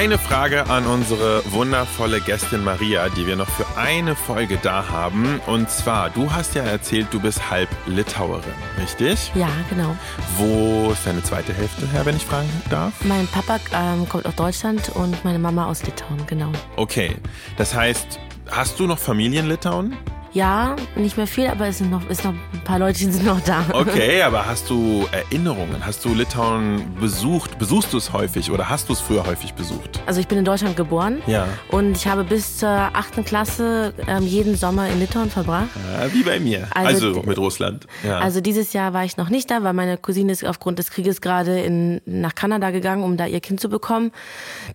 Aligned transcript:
eine 0.00 0.16
Frage 0.16 0.66
an 0.70 0.86
unsere 0.86 1.42
wundervolle 1.52 2.22
Gästin 2.22 2.64
Maria, 2.64 3.10
die 3.10 3.26
wir 3.26 3.36
noch 3.36 3.50
für 3.50 3.66
eine 3.76 4.16
Folge 4.16 4.58
da 4.62 4.88
haben. 4.88 5.42
Und 5.46 5.68
zwar, 5.68 6.08
du 6.08 6.32
hast 6.32 6.54
ja 6.54 6.62
erzählt, 6.62 7.08
du 7.10 7.20
bist 7.20 7.50
halb 7.50 7.68
Litauerin, 7.86 8.54
richtig? 8.80 9.30
Ja, 9.34 9.50
genau. 9.68 9.94
Wo 10.38 10.90
ist 10.90 11.06
deine 11.06 11.22
zweite 11.22 11.52
Hälfte 11.52 11.86
her, 11.88 12.06
wenn 12.06 12.16
ich 12.16 12.24
fragen 12.24 12.48
darf? 12.70 12.94
Mein 13.04 13.26
Papa 13.26 13.58
ähm, 13.74 14.08
kommt 14.08 14.24
aus 14.24 14.34
Deutschland 14.36 14.88
und 14.94 15.22
meine 15.22 15.38
Mama 15.38 15.66
aus 15.66 15.82
Litauen, 15.82 16.26
genau. 16.26 16.50
Okay, 16.76 17.16
das 17.58 17.74
heißt, 17.74 18.18
hast 18.50 18.80
du 18.80 18.86
noch 18.86 18.98
Familie 18.98 19.40
in 19.40 19.48
Litauen? 19.48 19.98
Ja, 20.32 20.76
nicht 20.94 21.16
mehr 21.16 21.26
viel, 21.26 21.48
aber 21.48 21.66
es 21.66 21.78
sind 21.78 21.90
noch, 21.90 22.08
ist 22.08 22.24
noch 22.24 22.32
ein 22.32 22.60
paar 22.64 22.78
Leute 22.78 22.98
sind 22.98 23.24
noch 23.24 23.40
da. 23.40 23.64
Okay, 23.72 24.22
aber 24.26 24.46
hast 24.46 24.70
du 24.70 25.06
Erinnerungen? 25.10 25.84
Hast 25.84 26.04
du 26.04 26.14
Litauen 26.14 26.94
besucht? 27.00 27.58
Besuchst 27.58 27.92
du 27.92 27.98
es 27.98 28.12
häufig 28.12 28.52
oder 28.52 28.70
hast 28.70 28.88
du 28.88 28.92
es 28.92 29.00
früher 29.00 29.26
häufig 29.26 29.54
besucht? 29.54 30.00
Also 30.06 30.20
ich 30.20 30.28
bin 30.28 30.38
in 30.38 30.44
Deutschland 30.44 30.76
geboren. 30.76 31.20
Ja. 31.26 31.48
Und 31.72 31.96
ich 31.96 32.06
habe 32.06 32.22
bis 32.22 32.58
zur 32.58 32.68
achten 32.68 33.24
Klasse 33.24 33.92
ähm, 34.06 34.22
jeden 34.22 34.56
Sommer 34.56 34.88
in 34.88 35.00
Litauen 35.00 35.30
verbracht. 35.30 35.68
Ja, 35.92 36.12
wie 36.12 36.22
bei 36.22 36.38
mir. 36.38 36.68
Also, 36.74 37.08
also 37.08 37.22
mit 37.22 37.38
Russland. 37.38 37.88
Ja. 38.04 38.20
Also 38.20 38.40
dieses 38.40 38.72
Jahr 38.72 38.92
war 38.92 39.04
ich 39.04 39.16
noch 39.16 39.30
nicht 39.30 39.50
da, 39.50 39.64
weil 39.64 39.72
meine 39.72 39.96
Cousine 39.96 40.30
ist 40.30 40.44
aufgrund 40.44 40.78
des 40.78 40.92
Krieges 40.92 41.20
gerade 41.20 41.58
in, 41.60 42.00
nach 42.06 42.36
Kanada 42.36 42.70
gegangen, 42.70 43.02
um 43.02 43.16
da 43.16 43.26
ihr 43.26 43.40
Kind 43.40 43.58
zu 43.58 43.68
bekommen. 43.68 44.12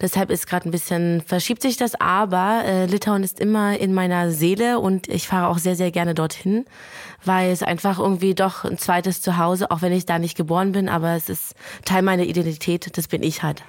Deshalb 0.01 0.31
ist 0.31 0.47
gerade 0.47 0.67
ein 0.67 0.71
bisschen, 0.71 1.21
verschiebt 1.25 1.61
sich 1.61 1.77
das, 1.77 1.95
aber 1.95 2.63
äh, 2.65 2.85
Litauen 2.87 3.23
ist 3.23 3.39
immer 3.39 3.79
in 3.79 3.93
meiner 3.93 4.31
Seele 4.31 4.79
und 4.79 5.07
ich 5.07 5.29
fahre 5.29 5.44
auch 5.47 5.57
sehr, 5.57 5.75
sehr 5.75 5.91
gerne 5.91 6.13
dorthin, 6.13 6.65
weil 7.23 7.51
es 7.51 7.63
einfach 7.63 7.99
irgendwie 7.99 8.35
doch 8.35 8.63
ein 8.63 8.77
zweites 8.77 9.21
Zuhause, 9.21 9.71
auch 9.71 9.81
wenn 9.81 9.91
ich 9.91 10.05
da 10.05 10.19
nicht 10.19 10.37
geboren 10.37 10.71
bin, 10.71 10.89
aber 10.89 11.15
es 11.15 11.29
ist 11.29 11.55
Teil 11.85 12.01
meiner 12.01 12.23
Identität, 12.23 12.97
das 12.97 13.07
bin 13.07 13.23
ich 13.23 13.43
halt. 13.43 13.63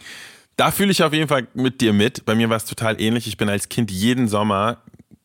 Da 0.57 0.71
fühle 0.71 0.91
ich 0.91 1.03
auf 1.03 1.13
jeden 1.13 1.29
Fall 1.29 1.47
mit 1.55 1.81
dir 1.81 1.93
mit. 1.93 2.25
Bei 2.25 2.35
mir 2.35 2.49
war 2.49 2.57
es 2.57 2.65
total 2.65 3.01
ähnlich. 3.01 3.27
Ich 3.27 3.37
bin 3.37 3.49
als 3.49 3.69
Kind 3.69 3.91
jeden 3.91 4.27
Sommer 4.27 4.79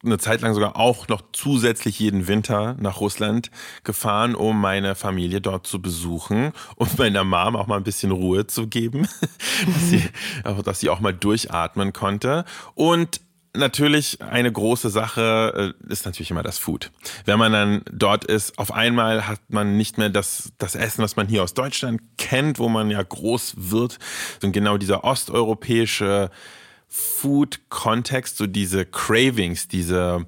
eine 0.04 0.18
Zeit 0.18 0.42
lang 0.42 0.54
sogar 0.54 0.76
auch 0.78 1.08
noch 1.08 1.22
zusätzlich 1.32 2.00
jeden 2.00 2.28
Winter 2.28 2.76
nach 2.80 3.00
Russland 3.00 3.52
gefahren, 3.84 4.36
um 4.36 4.60
meine 4.60 4.96
Familie 4.96 5.42
dort 5.42 5.68
zu 5.68 5.82
besuchen 5.82 6.54
und 6.76 6.98
meiner 6.98 7.24
Mom 7.24 7.56
auch 7.56 7.68
mal 7.68 7.78
ein 7.78 7.84
bisschen 7.84 8.12
Ruhe 8.12 8.48
zu 8.48 8.68
geben, 8.68 9.08
dass, 9.66 9.90
sie, 9.90 10.04
dass 10.66 10.80
sie 10.80 10.90
auch 10.90 11.00
mal 11.00 11.14
durchatmen 11.14 11.94
konnte. 11.94 12.46
Und 12.74 13.22
natürlich 13.54 14.22
eine 14.22 14.52
große 14.52 14.90
Sache 14.90 15.74
äh, 15.82 15.92
ist 15.92 16.06
natürlich 16.06 16.32
immer 16.32 16.44
das 16.44 16.58
Food. 16.58 16.92
Wenn 17.26 17.40
man 17.40 17.52
dann 17.52 17.82
dort 17.92 18.26
ist, 18.26 18.58
auf 18.58 18.74
einmal 18.74 19.28
hat 19.28 19.40
man 19.50 19.78
nicht 19.78 19.98
mehr 19.98 20.10
das, 20.10 20.54
das 20.58 20.76
Essen, 20.76 21.04
was 21.04 21.16
man 21.16 21.28
hier 21.28 21.44
aus 21.44 21.54
Deutschland 21.54 22.02
kennt, 22.18 22.60
wo 22.60 22.70
man 22.70 22.90
ja 22.90 23.02
groß 23.02 23.54
wird. 23.58 24.00
Und 24.44 24.52
genau 24.52 24.78
dieser 24.78 25.04
osteuropäische 25.04 26.30
Food-Kontext, 26.88 28.38
so 28.38 28.48
diese 28.48 28.86
Cravings, 28.86 29.68
diese 29.68 30.26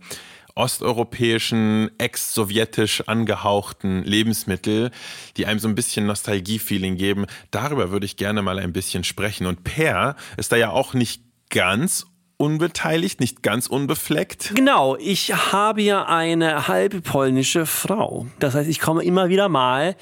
osteuropäischen, 0.56 1.90
ex-sowjetisch 1.98 3.08
angehauchten 3.08 4.04
Lebensmittel, 4.04 4.92
die 5.36 5.46
einem 5.46 5.60
so 5.60 5.68
ein 5.68 5.76
bisschen 5.76 6.06
Nostalgie-Feeling 6.06 6.96
geben. 6.96 7.26
Darüber 7.52 7.92
würde 7.92 8.06
ich 8.06 8.18
gerne 8.18 8.42
mal 8.44 8.60
ein 8.60 8.72
bisschen 8.72 9.04
sprechen. 9.04 9.48
Und 9.48 9.64
Per 9.64 10.16
ist 10.38 10.52
da 10.52 10.56
ja 10.56 10.70
auch 10.70 10.94
nicht 10.94 11.24
ganz 11.50 12.06
unbeteiligt, 12.44 13.22
nicht 13.22 13.42
ganz 13.42 13.68
unbefleckt. 13.68 14.52
Genau, 14.54 14.98
ich 14.98 15.34
habe 15.54 15.82
ja 15.82 16.04
eine 16.08 16.68
halbe 16.68 17.00
polnische 17.00 17.66
Frau. 17.66 18.28
Das 18.40 18.54
heißt, 18.54 18.70
ich 18.70 18.82
komme 18.82 19.02
immer 19.06 19.30
wieder 19.30 19.48
mal 19.48 19.96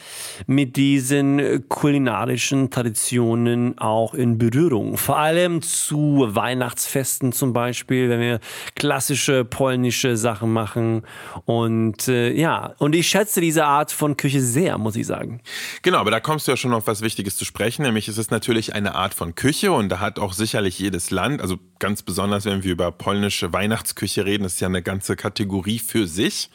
mit 0.48 0.76
diesen 0.76 1.70
kulinarischen 1.70 2.72
Traditionen 2.72 3.78
auch 3.78 4.16
in 4.16 4.40
Berührung. 4.40 4.98
Vor 4.98 5.20
allem 5.20 5.62
zu 5.62 6.30
Weihnachtsfesten 6.32 7.32
zum 7.32 7.54
Beispiel, 7.54 8.10
wenn 8.10 8.20
wir 8.20 8.40
klassische 8.74 9.46
polnische 9.46 10.18
Sachen 10.18 10.52
machen. 10.52 11.04
Und 11.46 12.08
äh, 12.08 12.34
ja, 12.34 12.74
und 12.80 12.96
ich 12.96 13.08
schätze 13.08 13.40
diese 13.40 13.66
Art 13.66 13.92
von 13.92 14.18
Küche 14.18 14.42
sehr, 14.42 14.80
muss 14.80 14.96
ich 14.96 15.06
sagen. 15.06 15.42
Genau, 15.84 16.00
aber 16.00 16.10
da 16.10 16.20
kommst 16.20 16.48
du 16.48 16.54
ja 16.54 16.58
schon 16.58 16.74
auf 16.74 16.88
was 16.88 17.04
Wichtiges 17.04 17.38
zu 17.38 17.46
sprechen, 17.46 17.84
nämlich 17.84 18.08
es 18.08 18.18
ist 18.18 18.32
natürlich 18.32 18.74
eine 18.74 18.96
Art 18.96 19.14
von 19.14 19.36
Küche 19.36 19.72
und 19.72 19.90
da 19.90 20.00
hat 20.00 20.18
auch 20.18 20.34
sicherlich 20.34 20.80
jedes 20.80 21.12
Land, 21.12 21.40
also 21.40 21.60
ganz 21.78 22.02
besonders 22.02 22.31
besonders 22.32 22.46
wenn 22.46 22.64
wir 22.64 22.72
über 22.72 22.92
polnische 22.94 23.52
Weihnachtsküche 23.52 24.26
reden, 24.26 24.44
das 24.44 24.54
ist 24.54 24.62
ja 24.62 24.68
eine 24.68 24.82
ganze 24.82 25.18
Kategorie 25.18 25.80
für 25.80 26.08
sich. 26.08 26.50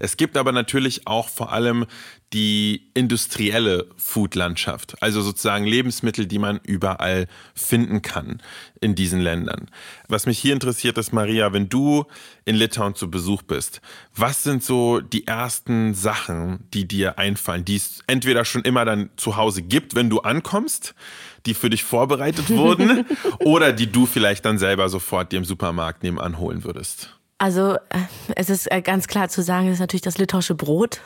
Es 0.00 0.16
gibt 0.16 0.36
aber 0.36 0.50
natürlich 0.50 1.06
auch 1.06 1.28
vor 1.28 1.52
allem 1.52 1.86
die 2.32 2.88
industrielle 2.94 3.86
Foodlandschaft, 3.96 5.00
also 5.00 5.20
sozusagen 5.20 5.64
Lebensmittel, 5.64 6.26
die 6.26 6.38
man 6.38 6.60
überall 6.64 7.28
finden 7.54 8.02
kann 8.02 8.40
in 8.80 8.94
diesen 8.94 9.20
Ländern. 9.20 9.68
Was 10.08 10.26
mich 10.26 10.38
hier 10.38 10.54
interessiert 10.54 10.98
ist, 10.98 11.12
Maria, 11.12 11.52
wenn 11.52 11.68
du 11.68 12.06
in 12.44 12.56
Litauen 12.56 12.94
zu 12.94 13.10
Besuch 13.10 13.42
bist, 13.42 13.80
was 14.16 14.42
sind 14.42 14.64
so 14.64 15.00
die 15.00 15.26
ersten 15.26 15.94
Sachen, 15.94 16.66
die 16.72 16.88
dir 16.88 17.18
einfallen, 17.18 17.64
die 17.64 17.76
es 17.76 18.02
entweder 18.06 18.44
schon 18.44 18.62
immer 18.62 18.84
dann 18.84 19.10
zu 19.16 19.36
Hause 19.36 19.62
gibt, 19.62 19.94
wenn 19.94 20.10
du 20.10 20.20
ankommst, 20.20 20.94
die 21.46 21.54
für 21.54 21.70
dich 21.70 21.84
vorbereitet 21.84 22.50
wurden 22.50 23.04
oder 23.40 23.72
die 23.72 23.90
du 23.90 24.06
vielleicht 24.06 24.44
dann 24.44 24.58
selber 24.58 24.88
sofort 24.88 25.32
dir 25.32 25.38
im 25.38 25.44
Supermarkt 25.44 26.02
nebenan 26.02 26.38
holen 26.38 26.64
würdest? 26.64 27.18
Also 27.38 27.74
äh, 27.74 27.98
es 28.36 28.50
ist 28.50 28.70
äh, 28.70 28.82
ganz 28.82 29.08
klar 29.08 29.28
zu 29.28 29.42
sagen, 29.42 29.66
es 29.66 29.74
ist 29.74 29.80
natürlich 29.80 30.02
das 30.02 30.18
litauische 30.18 30.54
Brot. 30.54 31.00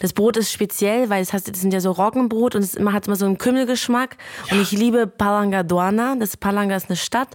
Das 0.00 0.12
Brot 0.12 0.36
ist 0.36 0.52
speziell, 0.52 1.10
weil 1.10 1.22
es 1.22 1.32
heißt, 1.32 1.48
das 1.48 1.60
sind 1.60 1.72
ja 1.72 1.80
so 1.80 1.90
Roggenbrot 1.90 2.54
und 2.54 2.62
es 2.62 2.74
immer, 2.74 2.92
hat 2.92 3.06
immer 3.06 3.16
so 3.16 3.26
einen 3.26 3.38
Kümmelgeschmack. 3.38 4.16
Ja. 4.46 4.54
Und 4.54 4.62
ich 4.62 4.70
liebe 4.72 5.06
Palanga 5.06 5.62
Duana. 5.62 6.16
Das 6.16 6.36
Palanga 6.36 6.76
ist 6.76 6.88
eine 6.88 6.96
Stadt. 6.96 7.28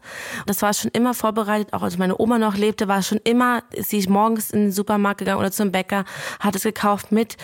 Das 0.46 0.62
war 0.62 0.74
schon 0.74 0.92
immer 0.92 1.14
vorbereitet, 1.14 1.74
auch 1.74 1.84
als 1.84 1.98
meine 1.98 2.20
Oma 2.20 2.38
noch 2.38 2.56
lebte, 2.56 2.88
war 2.88 3.02
schon 3.02 3.20
immer, 3.24 3.64
sie 3.78 3.98
ist 3.98 4.10
morgens 4.10 4.52
in 4.52 4.62
den 4.62 4.72
Supermarkt 4.72 5.20
gegangen 5.20 5.40
oder 5.40 5.52
zum 5.52 5.72
Bäcker, 5.72 6.06
hat 6.40 6.56
es 6.56 6.64
gekauft 6.64 7.12
mit 7.12 7.36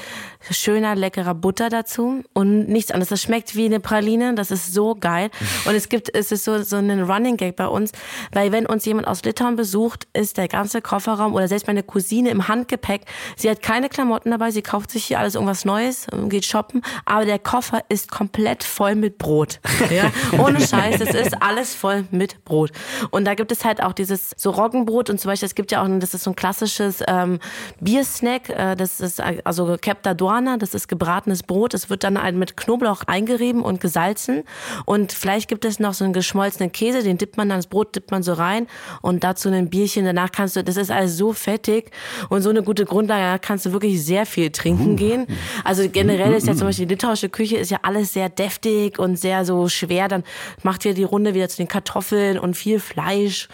schöner, 0.51 0.95
leckerer 0.95 1.35
Butter 1.35 1.69
dazu 1.69 2.23
und 2.33 2.69
nichts 2.69 2.91
anderes. 2.91 3.09
Das 3.09 3.21
schmeckt 3.21 3.55
wie 3.55 3.65
eine 3.65 3.79
Praline, 3.79 4.35
das 4.35 4.51
ist 4.51 4.73
so 4.73 4.95
geil. 4.95 5.29
Und 5.65 5.75
es 5.75 5.89
gibt, 5.89 6.13
es 6.15 6.31
ist 6.31 6.45
so, 6.45 6.63
so 6.63 6.77
ein 6.77 7.01
Running 7.01 7.37
Gag 7.37 7.55
bei 7.55 7.67
uns, 7.67 7.91
weil 8.31 8.51
wenn 8.51 8.65
uns 8.65 8.85
jemand 8.85 9.07
aus 9.07 9.23
Litauen 9.23 9.55
besucht, 9.55 10.07
ist 10.13 10.37
der 10.37 10.47
ganze 10.47 10.81
Kofferraum 10.81 11.33
oder 11.33 11.47
selbst 11.47 11.67
meine 11.67 11.83
Cousine 11.83 12.29
im 12.29 12.47
Handgepäck, 12.47 13.01
sie 13.35 13.49
hat 13.49 13.61
keine 13.61 13.89
Klamotten 13.89 14.31
dabei, 14.31 14.51
sie 14.51 14.61
kauft 14.61 14.91
sich 14.91 15.08
hier 15.09 15.19
alles 15.19 15.35
irgendwas 15.35 15.65
Neues, 15.65 16.07
geht 16.29 16.45
shoppen, 16.45 16.81
aber 17.05 17.25
der 17.25 17.39
Koffer 17.39 17.81
ist 17.89 18.11
komplett 18.11 18.63
voll 18.63 18.95
mit 18.95 19.17
Brot. 19.17 19.59
Ja? 19.89 20.11
Ohne 20.37 20.59
Scheiß, 20.59 21.01
es 21.01 21.15
ist 21.15 21.41
alles 21.41 21.73
voll 21.73 22.05
mit 22.11 22.45
Brot. 22.45 22.71
Und 23.09 23.25
da 23.25 23.33
gibt 23.33 23.51
es 23.51 23.65
halt 23.65 23.81
auch 23.81 23.93
dieses 23.93 24.31
so 24.37 24.51
Roggenbrot 24.51 25.09
und 25.09 25.19
zum 25.19 25.29
Beispiel, 25.29 25.47
es 25.47 25.55
gibt 25.55 25.71
ja 25.71 25.81
auch, 25.81 25.87
das 25.99 26.13
ist 26.13 26.23
so 26.23 26.31
ein 26.31 26.35
klassisches 26.35 27.01
ähm, 27.07 27.39
Biersnack, 27.79 28.49
äh, 28.49 28.75
das 28.75 28.99
ist 28.99 29.19
also 29.19 29.77
Kepta 29.81 30.13
Duana, 30.13 30.57
das 30.57 30.75
ist 30.75 30.87
gebratenes 30.87 31.43
Brot, 31.43 31.73
es 31.73 31.89
wird 31.89 32.03
dann 32.03 32.19
mit 32.37 32.55
Knoblauch 32.55 33.03
eingerieben 33.07 33.63
und 33.63 33.81
gesalzen 33.81 34.43
und 34.85 35.11
vielleicht 35.11 35.47
gibt 35.47 35.65
es 35.65 35.79
noch 35.79 35.93
so 35.93 36.03
einen 36.03 36.13
geschmolzenen 36.13 36.71
Käse, 36.71 37.01
den 37.01 37.17
dippt 37.17 37.37
man 37.37 37.49
dann, 37.49 37.57
das 37.57 37.67
Brot 37.67 37.95
dippt 37.95 38.11
man 38.11 38.21
so 38.21 38.33
rein 38.33 38.67
und 39.01 39.23
dazu 39.23 39.49
ein 39.49 39.69
Bierchen, 39.69 40.05
danach 40.05 40.31
kannst 40.31 40.55
du, 40.55 40.63
das 40.63 40.77
ist 40.77 40.91
alles 40.91 41.17
so 41.17 41.33
fettig 41.33 41.91
und 42.29 42.41
so 42.41 42.49
eine 42.49 42.63
gute 42.63 42.85
Grundlage, 42.85 43.23
da 43.23 43.37
kannst 43.37 43.65
du 43.65 43.71
wirklich 43.71 44.03
sehr 44.03 44.25
viel 44.25 44.51
trinken. 44.51 44.98
Gehen 44.99 45.09
gehen. 45.09 45.27
Also 45.63 45.89
generell 45.89 46.33
ist 46.33 46.47
ja 46.47 46.55
zum 46.55 46.67
Beispiel 46.67 46.85
die 46.85 46.93
litauische 46.93 47.29
Küche 47.29 47.57
ist 47.57 47.71
ja 47.71 47.79
alles 47.81 48.13
sehr 48.13 48.29
deftig 48.29 48.99
und 48.99 49.17
sehr 49.17 49.45
so 49.45 49.67
schwer. 49.67 50.07
Dann 50.07 50.23
macht 50.63 50.85
ihr 50.85 50.93
die 50.93 51.03
Runde 51.03 51.33
wieder 51.33 51.49
zu 51.49 51.57
den 51.57 51.67
Kartoffeln 51.67 52.37
und 52.37 52.55
viel 52.55 52.79
Fleisch. 52.79 53.47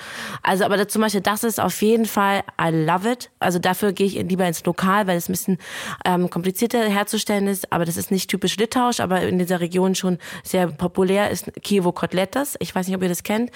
Also 0.44 0.66
aber 0.66 0.78
das, 0.78 0.88
zum 0.88 1.02
Beispiel 1.02 1.22
das 1.22 1.44
ist 1.44 1.60
auf 1.60 1.82
jeden 1.82 2.06
Fall 2.06 2.44
I 2.62 2.70
love 2.70 3.10
it. 3.10 3.30
Also 3.40 3.60
dafür 3.60 3.94
gehe 3.94 4.08
ich 4.08 4.16
lieber 4.16 4.48
ins 4.48 4.64
Lokal, 4.66 5.08
weil 5.08 5.18
es 5.18 5.30
ein 5.30 5.34
bisschen 5.34 5.58
ähm, 6.04 6.30
komplizierter 6.30 6.84
herzustellen 6.84 7.48
ist. 7.48 7.72
Aber 7.72 7.86
das 7.86 7.98
ist 7.98 8.12
nicht 8.12 8.30
typisch 8.30 8.58
litauisch, 8.58 9.00
aber 9.00 9.22
in 9.22 9.40
dieser 9.40 9.60
Region 9.60 9.96
schon 9.96 10.18
sehr 10.44 10.68
populär 10.68 11.30
ist 11.30 11.52
Kievo 11.62 11.92
Koteletas. 11.92 12.56
Ich 12.60 12.74
weiß 12.74 12.88
nicht, 12.88 12.96
ob 12.96 13.04
ihr 13.04 13.10
das 13.10 13.24
kennt. 13.24 13.52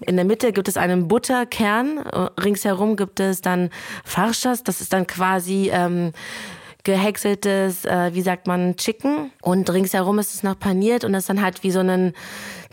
In 0.00 0.16
der 0.16 0.24
Mitte 0.24 0.52
gibt 0.52 0.68
es 0.68 0.76
einen 0.76 1.08
Butterkern. 1.08 1.98
Ringsherum 2.42 2.96
gibt 2.96 3.20
es 3.20 3.40
dann 3.40 3.70
Farschas. 4.04 4.62
Das 4.62 4.80
ist 4.80 4.92
dann 4.92 5.06
quasi 5.06 5.70
ähm, 5.72 6.12
gehäckseltes, 6.86 7.84
äh, 7.84 8.14
wie 8.14 8.22
sagt 8.22 8.46
man, 8.46 8.76
Chicken. 8.76 9.32
Und 9.42 9.68
ringsherum 9.68 10.18
ist 10.18 10.32
es 10.32 10.42
noch 10.42 10.58
paniert 10.58 11.04
und 11.04 11.12
das 11.12 11.26
dann 11.26 11.42
halt 11.42 11.62
wie 11.64 11.72
so 11.72 11.80
ein 11.80 12.14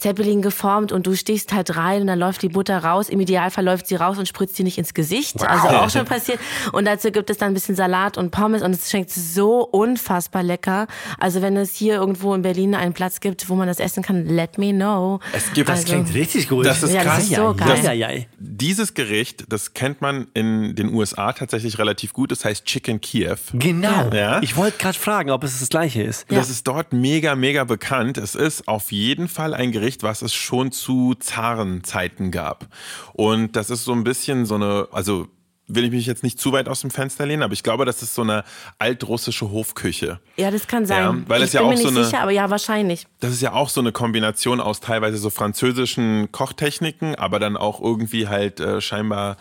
Zeppelin 0.03 0.41
geformt 0.41 0.91
und 0.91 1.07
du 1.07 1.15
stichst 1.15 1.53
halt 1.53 1.77
rein 1.77 2.01
und 2.01 2.07
dann 2.07 2.19
läuft 2.19 2.41
die 2.41 2.50
Butter 2.50 2.83
raus. 2.83 3.07
Im 3.07 3.21
Idealfall 3.21 3.63
läuft 3.63 3.88
sie 3.88 3.95
raus 3.95 4.17
und 4.17 4.27
spritzt 4.27 4.57
sie 4.57 4.63
nicht 4.63 4.77
ins 4.77 4.94
Gesicht. 4.94 5.35
Wow. 5.39 5.47
Also 5.47 5.67
auch 5.69 5.89
schon 5.91 6.05
passiert. 6.05 6.39
Und 6.73 6.83
dazu 6.83 7.09
gibt 7.09 7.29
es 7.29 7.38
dann 7.38 7.51
ein 7.51 7.53
bisschen 7.53 7.77
Salat 7.77 8.17
und 8.17 8.31
Pommes 8.31 8.63
und 8.63 8.71
es 8.71 8.91
schmeckt 8.91 9.11
so 9.11 9.61
unfassbar 9.61 10.44
lecker. 10.44 10.88
Also 11.19 11.41
wenn 11.41 11.55
es 11.55 11.73
hier 11.73 11.95
irgendwo 11.95 12.33
in 12.33 12.41
Berlin 12.41 12.75
einen 12.75 12.91
Platz 12.91 13.21
gibt, 13.21 13.47
wo 13.47 13.55
man 13.55 13.65
das 13.65 13.79
essen 13.79 14.03
kann, 14.03 14.25
let 14.25 14.57
me 14.57 14.73
know. 14.73 15.21
Es 15.31 15.53
gibt, 15.53 15.69
das 15.69 15.79
also, 15.79 15.94
klingt 15.94 16.13
richtig 16.13 16.49
gut. 16.49 16.65
Das 16.65 16.83
ist 16.83 16.94
ja, 16.94 17.03
krass. 17.03 17.19
Das 17.19 17.29
ist 17.29 17.35
so 17.38 17.53
geil. 17.53 17.67
Das, 17.69 17.83
ja, 17.83 17.94
ja. 17.94 18.09
Dieses 18.39 18.95
Gericht, 18.95 19.45
das 19.47 19.73
kennt 19.73 20.01
man 20.01 20.27
in 20.33 20.75
den 20.75 20.94
USA 20.94 21.31
tatsächlich 21.31 21.79
relativ 21.79 22.11
gut. 22.11 22.31
Das 22.31 22.44
heißt 22.44 22.65
Chicken 22.65 22.99
Kiev. 22.99 23.53
Genau. 23.53 24.09
Ja. 24.13 24.41
Ich 24.41 24.57
wollte 24.57 24.77
gerade 24.79 24.99
fragen, 24.99 25.31
ob 25.31 25.45
es 25.45 25.61
das 25.61 25.69
gleiche 25.69 26.03
ist. 26.03 26.25
Das 26.29 26.49
ist 26.49 26.67
dort 26.67 26.91
mega, 26.91 27.38
mega 27.38 27.63
bekannt. 27.63 28.17
Es 28.17 28.35
ist 28.35 28.67
auf 28.67 28.91
jeden 28.91 29.29
Fall 29.29 29.53
ein 29.53 29.71
Gericht, 29.71 29.93
was 30.01 30.24
es 30.24 30.34
schon 30.34 30.72
zu 30.72 31.13
Zarenzeiten 31.13 32.31
gab. 32.31 32.68
Und 33.13 33.56
das 33.56 33.69
ist 33.69 33.84
so 33.84 33.92
ein 33.92 34.04
bisschen 34.04 34.45
so 34.45 34.56
eine, 34.56 34.88
also 34.92 35.28
will 35.68 35.86
ich 35.86 35.92
mich 35.92 36.06
jetzt 36.06 36.24
nicht 36.24 36.40
zu 36.40 36.51
weit 36.51 36.68
aus 36.68 36.81
dem 36.81 36.92
Fenster 36.92 37.25
lehnen, 37.25 37.44
aber 37.44 37.54
ich 37.54 37.63
glaube, 37.63 37.86
das 37.86 38.01
ist 38.01 38.16
so 38.16 38.22
eine 38.22 38.44
altrussische 38.80 39.50
Hofküche. 39.50 40.19
Ja, 40.36 40.51
das 40.51 40.68
kann 40.68 40.86
sein. 40.86 41.04
Ja, 41.04 41.30
weil 41.30 41.42
ich 41.42 41.45
es 41.45 41.51
bin 41.51 41.60
ja 41.60 41.66
auch 41.66 41.69
mir 41.69 41.75
nicht 41.75 41.84
so 41.84 41.90
eine, 41.90 42.04
sicher, 42.04 42.22
aber 42.22 42.31
ja, 42.31 42.50
wahrscheinlich. 42.50 43.07
Das 43.19 43.31
ist 43.31 43.42
ja 43.42 43.54
auch 43.54 43.69
so 43.69 43.80
eine 43.80 43.92
Kombination 43.92 44.60
aus 44.60 44.80
teilweise 44.80 45.18
so 45.18 45.30
französischen 45.30 46.31
Kochtechniken, 46.31 47.16
aber 47.16 47.40
dann 47.40 47.57
auch 47.57 47.81
irgendwie 47.81 48.28
halt 48.28 48.60
äh, 48.60 48.81
scheinbar 48.81 49.38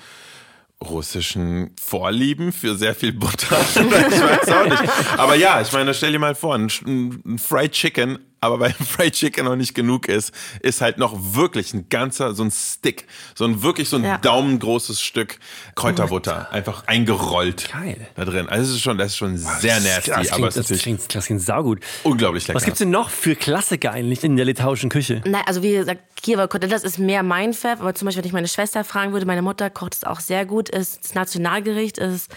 russischen 0.82 1.70
Vorlieben 1.80 2.52
für 2.52 2.76
sehr 2.76 2.94
viel 2.94 3.12
Butter. 3.12 3.56
ich 3.70 3.76
weiß 3.76 4.48
auch 4.48 4.64
nicht. 4.64 4.92
Aber 5.16 5.34
ja, 5.36 5.60
ich 5.60 5.72
meine, 5.72 5.94
stell 5.94 6.12
dir 6.12 6.18
mal 6.18 6.34
vor, 6.34 6.56
ein 6.56 7.38
Fried 7.38 7.72
Chicken 7.72 8.18
aber 8.42 8.60
weil 8.60 8.72
Fried 8.86 9.14
Chicken 9.14 9.44
noch 9.44 9.56
nicht 9.56 9.74
genug 9.74 10.08
ist, 10.08 10.34
ist 10.60 10.80
halt 10.80 10.98
noch 10.98 11.16
wirklich 11.34 11.72
ein 11.72 11.88
ganzer, 11.88 12.34
so 12.34 12.42
ein 12.42 12.50
Stick, 12.50 13.06
so 13.34 13.44
ein 13.44 13.62
wirklich 13.62 13.88
so 13.88 13.96
ein 13.96 14.04
ja. 14.04 14.18
daumengroßes 14.18 15.00
Stück 15.00 15.38
Kräuterbutter, 15.76 16.52
einfach 16.52 16.86
eingerollt 16.86 17.70
Geil. 17.72 18.08
da 18.16 18.24
drin. 18.24 18.48
Also 18.48 18.64
das 18.64 18.76
ist 18.76 18.82
schon, 18.82 18.98
das 18.98 19.06
ist 19.08 19.16
schon 19.16 19.36
sehr 19.36 19.80
nasty, 19.80 20.10
das 20.10 20.20
klingt, 20.20 20.32
aber 20.32 20.48
es 20.48 20.54
das 20.54 20.78
klingt, 20.80 21.14
das 21.14 21.26
klingt 21.26 21.42
saugut. 21.42 21.80
unglaublich 22.02 22.46
lecker. 22.48 22.56
Was 22.56 22.64
gibt's 22.64 22.80
denn 22.80 22.90
noch 22.90 23.10
für 23.10 23.36
Klassiker 23.36 23.92
eigentlich 23.92 24.24
in 24.24 24.36
der 24.36 24.44
litauischen 24.44 24.90
Küche? 24.90 25.22
Nein, 25.24 25.42
also 25.46 25.62
wie 25.62 25.72
gesagt, 25.72 26.02
Kiewer 26.20 26.48
Kotelettas 26.48 26.84
ist 26.84 26.98
mehr 26.98 27.22
mein 27.22 27.54
Pfeff, 27.54 27.80
aber 27.80 27.94
zum 27.94 28.06
Beispiel, 28.06 28.22
wenn 28.22 28.28
ich 28.28 28.32
meine 28.32 28.48
Schwester 28.48 28.84
fragen 28.84 29.12
würde, 29.12 29.24
meine 29.24 29.42
Mutter 29.42 29.70
kocht 29.70 29.94
es 29.94 30.04
auch 30.04 30.20
sehr 30.20 30.46
gut, 30.46 30.68
ist 30.68 31.04
das 31.04 31.14
Nationalgericht 31.14 31.98
ist 31.98 32.30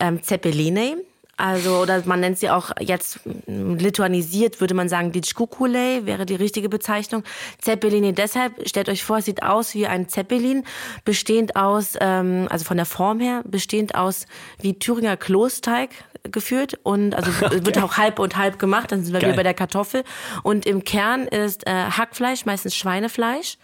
ähm, 0.00 0.22
Zeppeline. 0.22 0.98
Also, 1.38 1.76
oder 1.82 2.02
man 2.06 2.20
nennt 2.20 2.38
sie 2.38 2.48
auch 2.48 2.70
jetzt 2.80 3.20
lituanisiert, 3.46 4.60
würde 4.60 4.72
man 4.72 4.88
sagen, 4.88 5.12
Ditschkukule 5.12 6.06
wäre 6.06 6.24
die 6.24 6.34
richtige 6.34 6.70
Bezeichnung. 6.70 7.24
Zeppelini 7.60 8.14
deshalb, 8.14 8.66
stellt 8.66 8.88
euch 8.88 9.04
vor, 9.04 9.20
sieht 9.20 9.42
aus 9.42 9.74
wie 9.74 9.86
ein 9.86 10.08
Zeppelin, 10.08 10.64
bestehend 11.04 11.54
aus, 11.54 11.92
ähm, 12.00 12.46
also 12.48 12.64
von 12.64 12.78
der 12.78 12.86
Form 12.86 13.20
her, 13.20 13.42
bestehend 13.44 13.94
aus 13.94 14.24
wie 14.62 14.78
Thüringer 14.78 15.18
Klosteig 15.18 15.90
geführt 16.30 16.78
und 16.82 17.14
also 17.14 17.30
okay. 17.46 17.64
wird 17.64 17.78
auch 17.78 17.96
halb 17.96 18.18
und 18.18 18.36
halb 18.36 18.58
gemacht, 18.58 18.92
dann 18.92 19.04
sind 19.04 19.12
wir 19.12 19.20
Geil. 19.20 19.30
wieder 19.30 19.36
bei 19.36 19.42
der 19.42 19.54
Kartoffel. 19.54 20.04
Und 20.42 20.66
im 20.66 20.84
Kern 20.84 21.26
ist 21.26 21.66
äh, 21.66 21.70
Hackfleisch, 21.70 22.44
meistens 22.46 22.74
Schweinefleisch. 22.74 23.58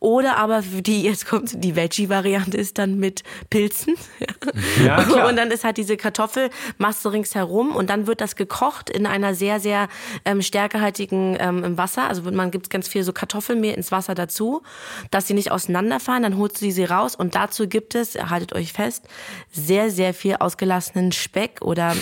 Oder 0.00 0.36
aber 0.36 0.62
die, 0.62 1.02
jetzt 1.02 1.26
kommt 1.26 1.62
die 1.62 1.76
Veggie-Variante, 1.76 2.56
ist 2.56 2.78
dann 2.78 2.98
mit 2.98 3.22
Pilzen. 3.50 3.94
Ja, 4.84 5.02
klar. 5.02 5.28
Und 5.28 5.36
dann 5.36 5.50
ist 5.50 5.64
halt 5.64 5.76
diese 5.76 5.96
Kartoffelmasse 5.96 7.12
ringsherum 7.12 7.74
und 7.74 7.88
dann 7.90 8.06
wird 8.06 8.20
das 8.20 8.36
gekocht 8.36 8.90
in 8.90 9.06
einer 9.06 9.34
sehr, 9.34 9.60
sehr 9.60 9.88
ähm, 10.24 10.42
stärkehaltigen 10.42 11.36
ähm, 11.38 11.76
Wasser. 11.78 12.08
Also 12.08 12.22
man 12.30 12.50
gibt 12.50 12.70
ganz 12.70 12.88
viel 12.88 13.02
so 13.02 13.12
Kartoffelmehl 13.12 13.74
ins 13.74 13.92
Wasser 13.92 14.14
dazu, 14.14 14.62
dass 15.10 15.26
sie 15.26 15.34
nicht 15.34 15.50
auseinanderfahren. 15.50 16.22
Dann 16.22 16.36
holst 16.36 16.60
du 16.60 16.70
sie 16.70 16.84
raus 16.84 17.16
und 17.16 17.34
dazu 17.34 17.68
gibt 17.68 17.94
es, 17.94 18.14
haltet 18.14 18.54
euch 18.54 18.72
fest, 18.72 19.04
sehr, 19.50 19.90
sehr 19.90 20.14
viel 20.14 20.36
ausgelassenen 20.36 21.12
Speck 21.12 21.62
oder 21.62 21.94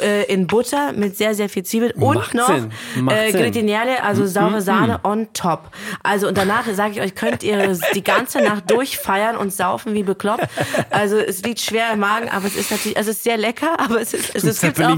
äh, 0.00 0.24
in 0.24 0.46
Butter 0.46 0.92
mit 0.92 1.16
sehr, 1.16 1.34
sehr 1.34 1.48
viel 1.48 1.62
Zwiebeln 1.64 1.92
und 1.92 2.14
Macht 2.16 2.34
noch 2.34 2.50
äh, 2.50 3.32
Gretignale, 3.32 4.02
also 4.02 4.26
saure 4.26 4.60
Sahne 4.60 5.00
on 5.04 5.28
top. 5.32 5.70
Also 6.02 6.28
und 6.28 6.36
danach 6.36 6.64
sage 6.72 6.94
ich 6.94 7.00
euch, 7.00 7.14
könnt 7.14 7.42
ihr 7.42 7.78
die 7.94 8.04
ganze 8.04 8.40
Nacht 8.40 8.70
durchfeiern 8.70 9.36
und 9.36 9.52
saufen 9.52 9.94
wie 9.94 10.02
bekloppt. 10.02 10.46
Also 10.90 11.18
es 11.18 11.42
liegt 11.42 11.60
schwer 11.60 11.92
im 11.92 12.00
Magen, 12.00 12.28
aber 12.28 12.46
es 12.46 12.56
ist 12.56 12.70
natürlich, 12.70 12.96
also 12.96 13.10
es 13.10 13.18
ist 13.18 13.24
sehr 13.24 13.36
lecker, 13.36 13.78
aber 13.78 14.00
es 14.00 14.14
ist, 14.14 14.34
es, 14.34 14.44
es 14.44 14.60
gibt 14.60 14.80
auch, 14.80 14.96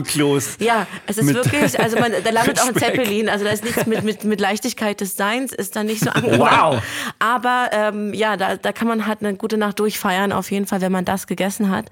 ja, 0.58 0.86
es 1.06 1.18
ist 1.18 1.34
wirklich, 1.34 1.78
also 1.78 1.98
man, 1.98 2.12
da 2.22 2.30
landet 2.30 2.60
auch 2.60 2.68
ein 2.68 2.76
Zeppelin, 2.76 3.28
also 3.28 3.44
da 3.44 3.50
ist 3.50 3.64
nichts 3.64 3.86
mit, 3.86 4.02
mit, 4.04 4.24
mit 4.24 4.40
Leichtigkeit 4.40 5.00
des 5.00 5.16
Seins, 5.16 5.52
ist 5.52 5.76
da 5.76 5.84
nicht 5.84 6.00
so 6.00 6.10
Wow. 6.22 6.82
Aber 7.18 7.70
ähm, 7.72 8.14
ja, 8.14 8.36
da, 8.36 8.56
da 8.56 8.72
kann 8.72 8.88
man 8.88 9.06
halt 9.06 9.20
eine 9.20 9.34
gute 9.34 9.56
Nacht 9.56 9.78
durchfeiern, 9.78 10.32
auf 10.32 10.50
jeden 10.50 10.66
Fall, 10.66 10.80
wenn 10.80 10.92
man 10.92 11.04
das 11.04 11.26
gegessen 11.26 11.70
hat. 11.70 11.86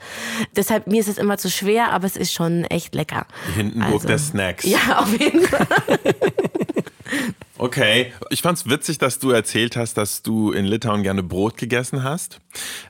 Deshalb, 0.56 0.86
mir 0.86 1.00
ist 1.00 1.08
es 1.08 1.18
immer 1.18 1.38
zu 1.38 1.50
schwer, 1.50 1.92
aber 1.92 2.06
es 2.06 2.16
ist 2.16 2.32
schon 2.32 2.64
echt 2.64 2.94
lecker. 2.94 2.99
Hindenburg 3.54 3.92
also, 3.94 4.08
der 4.08 4.18
Snacks. 4.18 4.64
Ja, 4.64 4.98
auf 4.98 5.18
jeden 5.18 5.42
Fall. 5.42 5.66
Okay, 7.60 8.14
ich 8.30 8.40
fand's 8.40 8.70
witzig, 8.70 8.96
dass 8.96 9.18
du 9.18 9.32
erzählt 9.32 9.76
hast, 9.76 9.98
dass 9.98 10.22
du 10.22 10.50
in 10.50 10.64
Litauen 10.64 11.02
gerne 11.02 11.22
Brot 11.22 11.58
gegessen 11.58 12.02
hast 12.02 12.40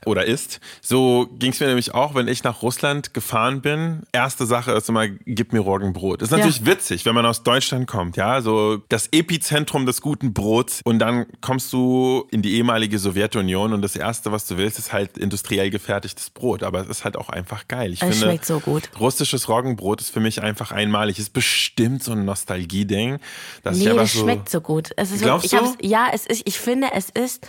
oder 0.05 0.25
isst. 0.25 0.61
So 0.79 1.27
ging's 1.37 1.59
mir 1.59 1.67
nämlich 1.67 1.93
auch, 1.93 2.15
wenn 2.15 2.29
ich 2.29 2.45
nach 2.45 2.61
Russland 2.61 3.13
gefahren 3.13 3.61
bin. 3.61 4.03
Erste 4.13 4.45
Sache 4.45 4.71
ist 4.71 4.87
immer, 4.87 5.09
gib 5.09 5.51
mir 5.51 5.59
Roggenbrot. 5.59 6.21
Ist 6.21 6.31
natürlich 6.31 6.59
ja. 6.59 6.67
witzig, 6.67 7.05
wenn 7.05 7.13
man 7.13 7.25
aus 7.25 7.43
Deutschland 7.43 7.85
kommt, 7.85 8.15
ja, 8.15 8.41
so 8.41 8.77
das 8.87 9.09
Epizentrum 9.11 9.85
des 9.85 9.99
guten 9.99 10.31
Brots 10.31 10.79
und 10.85 10.99
dann 10.99 11.25
kommst 11.41 11.73
du 11.73 12.25
in 12.31 12.41
die 12.41 12.53
ehemalige 12.53 12.97
Sowjetunion 12.97 13.73
und 13.73 13.81
das 13.81 13.97
erste, 13.97 14.31
was 14.31 14.47
du 14.47 14.55
willst, 14.55 14.79
ist 14.79 14.93
halt 14.93 15.17
industriell 15.17 15.69
gefertigtes 15.69 16.29
Brot. 16.29 16.63
Aber 16.63 16.79
es 16.79 16.87
ist 16.87 17.03
halt 17.03 17.17
auch 17.17 17.27
einfach 17.27 17.67
geil. 17.67 17.91
Ich 17.91 18.01
es 18.01 18.07
finde, 18.07 18.25
schmeckt 18.25 18.45
so 18.45 18.61
gut. 18.61 18.89
Russisches 18.97 19.49
Roggenbrot 19.49 19.99
ist 19.99 20.11
für 20.11 20.21
mich 20.21 20.41
einfach 20.41 20.71
einmalig. 20.71 21.19
Ist 21.19 21.33
bestimmt 21.33 22.05
so 22.05 22.13
ein 22.13 22.23
Nostalgie-Ding. 22.23 23.11
Nee, 23.11 23.19
das 23.63 23.79
so 24.13 24.21
schmeckt 24.21 24.49
so 24.49 24.60
gut. 24.61 24.91
Es 24.95 25.11
ist 25.11 25.21
Glaubst 25.21 25.51
wirklich, 25.51 25.77
du? 25.77 25.87
ja, 25.87 26.07
es 26.13 26.25
ist, 26.25 26.43
ich 26.45 26.59
finde, 26.59 26.87
es 26.93 27.09
ist, 27.09 27.47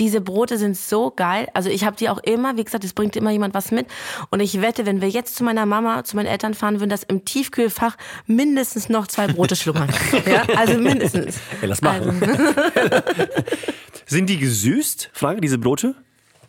diese 0.00 0.20
Brote 0.20 0.58
sind 0.58 0.76
so 0.76 1.10
geil. 1.10 1.48
Also 1.54 1.70
ich 1.70 1.84
habe 1.84 1.96
die 1.96 2.08
auch 2.08 2.18
immer, 2.18 2.56
wie 2.56 2.64
gesagt, 2.64 2.84
es 2.84 2.92
bringt 2.92 3.16
immer 3.16 3.30
jemand 3.30 3.54
was 3.54 3.70
mit. 3.70 3.86
Und 4.30 4.40
ich 4.40 4.60
wette, 4.60 4.86
wenn 4.86 5.00
wir 5.00 5.08
jetzt 5.08 5.36
zu 5.36 5.44
meiner 5.44 5.66
Mama, 5.66 6.04
zu 6.04 6.16
meinen 6.16 6.26
Eltern 6.26 6.54
fahren 6.54 6.80
würden, 6.80 6.90
dass 6.90 7.02
im 7.02 7.24
Tiefkühlfach 7.24 7.96
mindestens 8.26 8.88
noch 8.88 9.06
zwei 9.06 9.26
Brote 9.26 9.56
schlummern. 9.56 9.90
ja, 10.26 10.42
also 10.56 10.78
mindestens. 10.78 11.36
Ja, 11.60 11.68
lass 11.68 11.82
machen. 11.82 12.22
Also. 12.22 13.02
Sind 14.06 14.28
die 14.28 14.38
gesüßt? 14.38 15.10
Frage, 15.12 15.40
diese 15.40 15.58
Brote? 15.58 15.94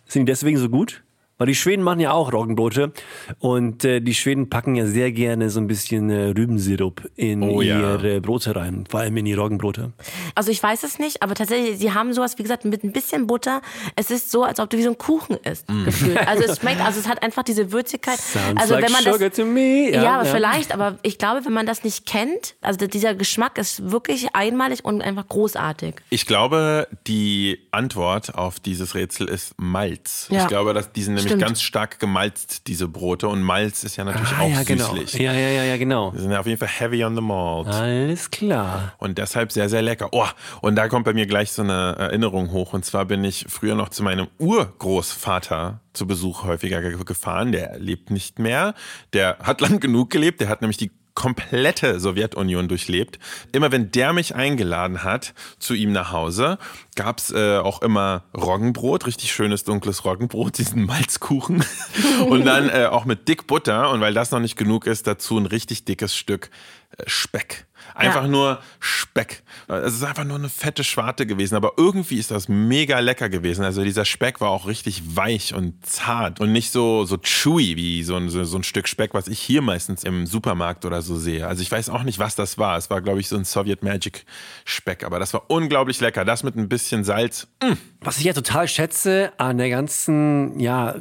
Sind 0.07 0.27
die 0.27 0.31
deswegen 0.31 0.57
so 0.57 0.69
gut? 0.69 1.02
Weil 1.37 1.47
die 1.47 1.55
Schweden 1.55 1.81
machen 1.81 1.99
ja 1.99 2.11
auch 2.11 2.31
Roggenbrote 2.31 2.93
und 3.39 3.83
äh, 3.85 4.01
die 4.01 4.13
Schweden 4.13 4.49
packen 4.49 4.75
ja 4.75 4.85
sehr 4.85 5.11
gerne 5.11 5.49
so 5.49 5.59
ein 5.59 5.67
bisschen 5.67 6.11
äh, 6.11 6.27
Rübensirup 6.27 7.09
in 7.15 7.41
oh, 7.41 7.61
ja. 7.61 7.79
ihre 7.79 8.21
Brote 8.21 8.55
rein, 8.55 8.85
vor 8.87 8.99
allem 8.99 9.17
in 9.17 9.25
die 9.25 9.33
Roggenbrote. 9.33 9.93
Also 10.35 10.51
ich 10.51 10.61
weiß 10.61 10.83
es 10.83 10.99
nicht, 10.99 11.23
aber 11.23 11.33
tatsächlich, 11.33 11.79
sie 11.79 11.91
haben 11.91 12.13
sowas, 12.13 12.37
wie 12.37 12.43
gesagt, 12.43 12.65
mit 12.65 12.83
ein 12.83 12.93
bisschen 12.93 13.25
Butter. 13.25 13.61
Es 13.95 14.11
ist 14.11 14.29
so, 14.29 14.43
als 14.43 14.59
ob 14.59 14.69
du 14.69 14.77
wie 14.77 14.83
so 14.83 14.91
ein 14.91 14.97
Kuchen 14.97 15.37
isst, 15.37 15.69
mm. 15.69 15.85
gefühlt. 15.85 16.19
Also 16.33 16.43
es 16.45 16.59
schmeckt, 16.59 16.81
also 16.81 16.99
es 16.99 17.07
hat 17.07 17.21
einfach 17.21 17.43
diese 17.43 17.71
Würzigkeit. 17.71 18.17
Sounds 18.17 18.61
also 18.61 18.75
like 18.75 18.85
wenn 18.85 18.91
man 18.91 19.03
sugar 19.03 19.29
das, 19.29 19.37
to 19.37 19.45
me. 19.45 19.91
Ja, 19.91 20.03
Ja, 20.03 20.15
aber 20.15 20.25
ja. 20.25 20.33
vielleicht, 20.33 20.71
aber 20.73 20.97
ich 21.03 21.17
glaube, 21.17 21.45
wenn 21.45 21.53
man 21.53 21.65
das 21.65 21.83
nicht 21.83 22.05
kennt, 22.05 22.55
also 22.61 22.87
dieser 22.87 23.13
Geschmack 23.13 23.57
ist 23.57 23.91
wirklich 23.91 24.33
einmalig 24.33 24.85
und 24.85 25.01
einfach 25.01 25.27
großartig. 25.27 25.95
Ich 26.09 26.25
glaube, 26.25 26.87
die 27.07 27.59
Antwort 27.71 28.35
auf 28.35 28.59
dieses 28.59 28.95
Rätsel 28.95 29.27
ist 29.27 29.53
Malz. 29.57 30.27
Ja. 30.29 30.43
Ich 30.43 30.47
glaube, 30.47 30.73
dass 30.73 30.91
die 30.91 31.03
sind 31.03 31.22
nämlich 31.23 31.31
Stimmt. 31.31 31.41
ganz 31.43 31.61
stark 31.61 31.99
gemalzt, 31.99 32.67
diese 32.67 32.87
Brote. 32.87 33.27
Und 33.27 33.41
Malz 33.41 33.83
ist 33.83 33.95
ja 33.95 34.03
natürlich 34.03 34.31
Ah, 34.31 34.41
auch 34.41 34.49
ja, 34.49 34.63
genau. 34.63 34.93
süßlich. 34.95 35.13
Ja, 35.21 35.33
ja, 35.33 35.49
ja, 35.49 35.63
ja, 35.63 35.77
genau. 35.77 36.11
Die 36.11 36.19
sind 36.19 36.31
ja 36.31 36.39
auf 36.39 36.45
jeden 36.45 36.59
Fall 36.59 36.67
heavy 36.67 37.03
on 37.03 37.15
the 37.15 37.21
malt. 37.21 37.67
Alles 37.67 38.29
klar. 38.31 38.93
Und 38.97 39.17
deshalb 39.17 39.51
sehr, 39.51 39.69
sehr 39.69 39.81
lecker. 39.81 40.09
Oh, 40.11 40.27
und 40.61 40.75
da 40.75 40.87
kommt 40.87 41.05
bei 41.05 41.13
mir 41.13 41.25
gleich 41.25 41.51
so 41.51 41.61
eine 41.61 41.95
Erinnerung 41.97 42.51
hoch. 42.51 42.73
Und 42.73 42.85
zwar 42.85 43.05
bin 43.05 43.23
ich 43.23 43.45
früher 43.49 43.75
noch 43.75 43.89
zu 43.89 44.03
meinem 44.03 44.27
Urgroßvater 44.39 45.79
zu 45.93 46.07
Besuch 46.07 46.43
häufiger 46.43 46.81
ge- 46.81 47.03
gefahren. 47.03 47.51
Der 47.51 47.77
lebt 47.79 48.09
nicht 48.11 48.39
mehr. 48.39 48.73
Der 49.13 49.37
hat 49.43 49.61
lang 49.61 49.79
genug 49.79 50.09
gelebt. 50.09 50.41
Der 50.41 50.49
hat 50.49 50.61
nämlich 50.61 50.77
die 50.77 50.91
komplette 51.13 51.99
Sowjetunion 51.99 52.67
durchlebt. 52.67 53.19
Immer 53.51 53.71
wenn 53.71 53.91
der 53.91 54.13
mich 54.13 54.35
eingeladen 54.35 55.03
hat 55.03 55.33
zu 55.59 55.73
ihm 55.73 55.91
nach 55.91 56.11
Hause, 56.11 56.57
gab 56.95 57.19
es 57.19 57.31
äh, 57.31 57.57
auch 57.57 57.81
immer 57.81 58.23
Roggenbrot, 58.35 59.05
richtig 59.05 59.31
schönes 59.31 59.63
dunkles 59.63 60.05
Roggenbrot, 60.05 60.57
diesen 60.57 60.85
Malzkuchen. 60.85 61.63
und 62.27 62.45
dann 62.45 62.69
äh, 62.69 62.85
auch 62.85 63.05
mit 63.05 63.27
dick 63.27 63.47
Butter 63.47 63.91
und 63.91 64.01
weil 64.01 64.13
das 64.13 64.31
noch 64.31 64.39
nicht 64.39 64.57
genug 64.57 64.87
ist, 64.87 65.07
dazu 65.07 65.37
ein 65.37 65.45
richtig 65.45 65.85
dickes 65.85 66.15
Stück 66.15 66.49
äh, 66.97 67.03
Speck. 67.07 67.67
Einfach 67.95 68.23
ja. 68.23 68.27
nur 68.27 68.59
Speck. 68.79 69.43
Es 69.67 69.93
ist 69.93 70.03
einfach 70.03 70.23
nur 70.23 70.37
eine 70.37 70.49
fette 70.49 70.83
Schwarte 70.83 71.25
gewesen, 71.25 71.55
aber 71.55 71.73
irgendwie 71.77 72.17
ist 72.17 72.31
das 72.31 72.47
mega 72.47 72.99
lecker 72.99 73.29
gewesen. 73.29 73.63
Also 73.63 73.83
dieser 73.83 74.05
Speck 74.05 74.41
war 74.41 74.49
auch 74.49 74.67
richtig 74.67 75.15
weich 75.15 75.53
und 75.53 75.85
zart 75.85 76.39
und 76.39 76.51
nicht 76.51 76.71
so, 76.71 77.05
so 77.05 77.17
chewy 77.17 77.75
wie 77.75 78.03
so 78.03 78.15
ein, 78.15 78.29
so 78.29 78.57
ein 78.57 78.63
Stück 78.63 78.87
Speck, 78.87 79.13
was 79.13 79.27
ich 79.27 79.39
hier 79.39 79.61
meistens 79.61 80.03
im 80.03 80.25
Supermarkt 80.25 80.85
oder 80.85 81.01
so 81.01 81.17
sehe. 81.17 81.47
Also 81.47 81.61
ich 81.61 81.71
weiß 81.71 81.89
auch 81.89 82.03
nicht, 82.03 82.19
was 82.19 82.35
das 82.35 82.57
war. 82.57 82.77
Es 82.77 82.89
war, 82.89 83.01
glaube 83.01 83.19
ich, 83.19 83.27
so 83.27 83.35
ein 83.35 83.45
Soviet 83.45 83.83
Magic 83.83 84.25
Speck, 84.65 85.03
aber 85.03 85.19
das 85.19 85.33
war 85.33 85.49
unglaublich 85.49 85.99
lecker. 86.01 86.25
Das 86.25 86.43
mit 86.43 86.55
ein 86.55 86.69
bisschen 86.69 87.03
Salz. 87.03 87.47
Mm. 87.61 87.73
Was 88.03 88.17
ich 88.17 88.25
ja 88.25 88.33
total 88.33 88.67
schätze 88.67 89.31
an 89.37 89.57
der 89.57 89.69
ganzen, 89.69 90.59
ja, 90.59 90.95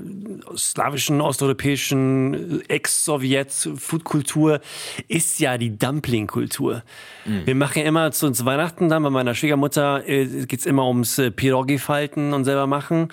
slawischen, 0.56 1.20
osteuropäischen, 1.20 2.62
Ex-Sowjet-Foodkultur 2.68 4.60
ist 5.08 5.40
ja 5.40 5.58
die 5.58 5.76
Dumpling-Kultur. 5.76 6.82
Mhm. 7.24 7.46
Wir 7.46 7.54
machen 7.56 7.80
ja 7.80 7.84
immer 7.86 8.12
zu, 8.12 8.30
zu 8.30 8.44
Weihnachten 8.44 8.88
dann 8.88 9.02
bei 9.02 9.10
meiner 9.10 9.34
Schwiegermutter 9.34 10.08
äh, 10.08 10.46
geht's 10.46 10.64
immer 10.64 10.86
ums 10.86 11.18
äh, 11.18 11.32
Pirogi 11.32 11.78
falten 11.78 12.32
und 12.34 12.44
selber 12.44 12.68
machen. 12.68 13.08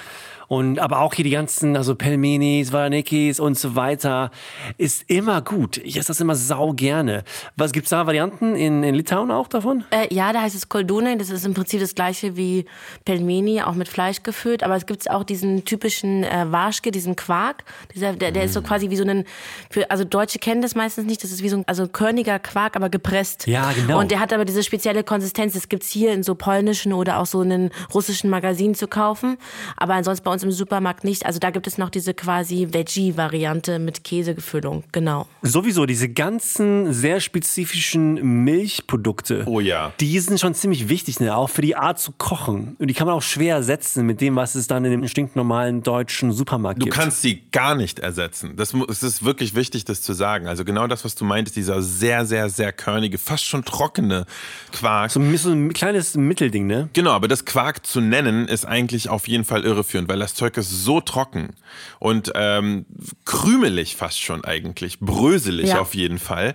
Und 0.50 0.79
aber 0.79 1.00
auch 1.00 1.13
hier 1.13 1.24
die 1.24 1.29
ganzen, 1.29 1.77
also 1.77 1.94
Pelmenis, 1.94 2.74
Varanikis 2.74 3.39
und 3.39 3.58
so 3.58 3.75
weiter, 3.75 4.32
ist 4.79 5.08
immer 5.08 5.44
gut. 5.44 5.77
Ich 5.77 5.96
esse 5.96 6.08
das 6.08 6.20
immer 6.20 6.34
sau 6.34 6.74
gerne. 6.74 7.24
Was 7.56 7.72
gibt's 7.72 7.91
da 7.91 8.08
Varianten 8.08 8.56
in, 8.56 8.82
in 8.82 8.96
Litauen 8.96 9.29
auch 9.29 9.48
davon? 9.48 9.84
Äh, 9.91 10.12
ja, 10.12 10.34
da 10.34 10.41
heißt 10.41 10.56
es 10.56 10.68
Koldune. 10.68 11.18
Das 11.18 11.29
ist 11.29 11.46
im 11.46 11.53
Prinzip 11.53 11.79
das 11.79 11.94
gleiche 11.94 12.36
wie 12.36 12.65
Pelmeni, 13.06 13.62
auch 13.62 13.75
mit 13.75 13.88
Fleisch 13.88 14.24
gefüllt. 14.24 14.63
Aber 14.63 14.75
es 14.75 14.88
gibt 14.88 15.08
auch 15.12 15.24
diesen 15.24 15.65
typischen 15.65 16.24
äh, 16.24 16.51
Warschke, 16.51 16.89
diesen 16.89 17.15
Quark. 17.15 17.63
Dieser, 17.94 18.13
der, 18.13 18.32
der 18.32 18.46
ist 18.46 18.53
so 18.53 18.62
mm. 18.62 18.63
quasi 18.63 18.89
wie 18.89 18.96
so 18.96 19.03
ein, 19.06 19.25
für, 19.70 19.91
also 19.91 20.03
Deutsche 20.03 20.39
kennen 20.39 20.63
das 20.63 20.74
meistens 20.74 21.06
nicht. 21.06 21.24
Das 21.24 21.32
ist 21.32 21.44
wie 21.44 21.50
so 21.50 21.58
ein, 21.58 21.63
also 21.68 21.88
körniger 21.88 22.39
Quark, 22.39 22.75
aber 22.75 22.89
gepresst. 22.89 23.46
Ja, 23.46 23.72
genau. 23.72 24.00
Und 24.00 24.10
der 24.10 24.20
hat 24.20 24.34
aber 24.34 24.46
diese 24.46 24.63
spezielle 24.63 25.03
Konsistenz. 25.03 25.53
Das 25.53 25.70
gibt's 25.70 25.91
hier 25.91 26.12
in 26.12 26.24
so 26.24 26.34
polnischen 26.34 26.91
oder 26.91 27.20
auch 27.20 27.27
so 27.27 27.44
in 27.44 27.70
russischen 27.94 28.32
Magazinen 28.32 28.74
zu 28.74 28.88
kaufen. 28.88 29.38
Aber 29.77 29.94
ansonsten 29.94 30.24
bei 30.24 30.32
uns 30.32 30.38
uns 30.39 30.43
im 30.43 30.51
Supermarkt 30.51 31.03
nicht. 31.03 31.25
Also 31.25 31.39
da 31.39 31.50
gibt 31.50 31.67
es 31.67 31.77
noch 31.77 31.89
diese 31.89 32.13
quasi 32.13 32.69
Veggie-Variante 32.72 33.79
mit 33.79 34.03
Käsegefüllung, 34.03 34.84
genau. 34.91 35.27
Sowieso 35.41 35.86
diese 35.86 36.10
ganzen 36.10 36.93
sehr 36.93 37.19
spezifischen 37.19 38.43
Milchprodukte. 38.43 39.43
Oh 39.46 39.60
ja. 39.60 39.91
Die 40.00 40.19
sind 40.19 40.39
schon 40.39 40.53
ziemlich 40.53 40.89
wichtig, 40.89 41.19
ne? 41.19 41.36
auch 41.36 41.50
für 41.50 41.62
die 41.62 41.75
Art 41.75 42.00
zu 42.00 42.13
kochen. 42.13 42.75
Und 42.79 42.88
die 42.88 42.93
kann 42.93 43.08
man 43.08 43.15
auch 43.15 43.22
schwer 43.22 43.55
ersetzen 43.55 44.05
mit 44.05 44.22
dem, 44.22 44.36
was 44.36 44.55
es 44.55 44.67
dann 44.67 44.86
in 44.86 44.91
dem 44.91 45.08
stinknormalen 45.08 45.84
deutschen 45.84 46.31
Supermarkt 46.31 46.81
du 46.81 46.86
gibt. 46.86 46.96
Du 46.96 47.00
kannst 47.00 47.22
sie 47.22 47.41
gar 47.51 47.75
nicht 47.75 48.00
ersetzen. 48.00 48.55
Das, 48.55 48.74
das 48.88 49.03
ist 49.03 49.24
wirklich 49.24 49.55
wichtig, 49.55 49.86
das 49.86 50.01
zu 50.01 50.13
sagen. 50.13 50.48
Also 50.48 50.63
genau 50.63 50.88
das, 50.88 51.03
was 51.03 51.15
du 51.15 51.25
meintest, 51.25 51.58
dieser 51.58 51.81
sehr, 51.81 52.25
sehr, 52.25 52.50
sehr 52.50 52.72
körnige, 52.72 53.17
fast 53.17 53.46
schon 53.46 53.65
trockene 53.65 54.25
Quark. 54.72 55.12
So, 55.12 55.22
so 55.38 55.51
ein 55.51 55.74
kleines 55.74 56.15
Mittelding, 56.15 56.67
ne? 56.67 56.89
Genau, 56.93 57.12
aber 57.12 57.27
das 57.27 57.46
Quark 57.46 57.86
zu 57.86 58.01
nennen, 58.01 58.48
ist 58.48 58.65
eigentlich 58.65 59.10
auf 59.10 59.27
jeden 59.27 59.43
Fall 59.43 59.63
irreführend, 59.63 60.08
weil 60.10 60.19
das 60.19 60.28
das 60.29 60.36
Zeug 60.36 60.57
ist 60.57 60.83
so 60.83 61.01
trocken 61.01 61.55
und 62.00 62.31
ähm, 62.36 62.86
krümelig 63.25 63.95
fast 63.95 64.21
schon 64.21 64.45
eigentlich, 64.45 65.00
bröselig 65.00 65.69
ja. 65.69 65.79
auf 65.79 65.95
jeden 65.95 66.19
Fall. 66.19 66.53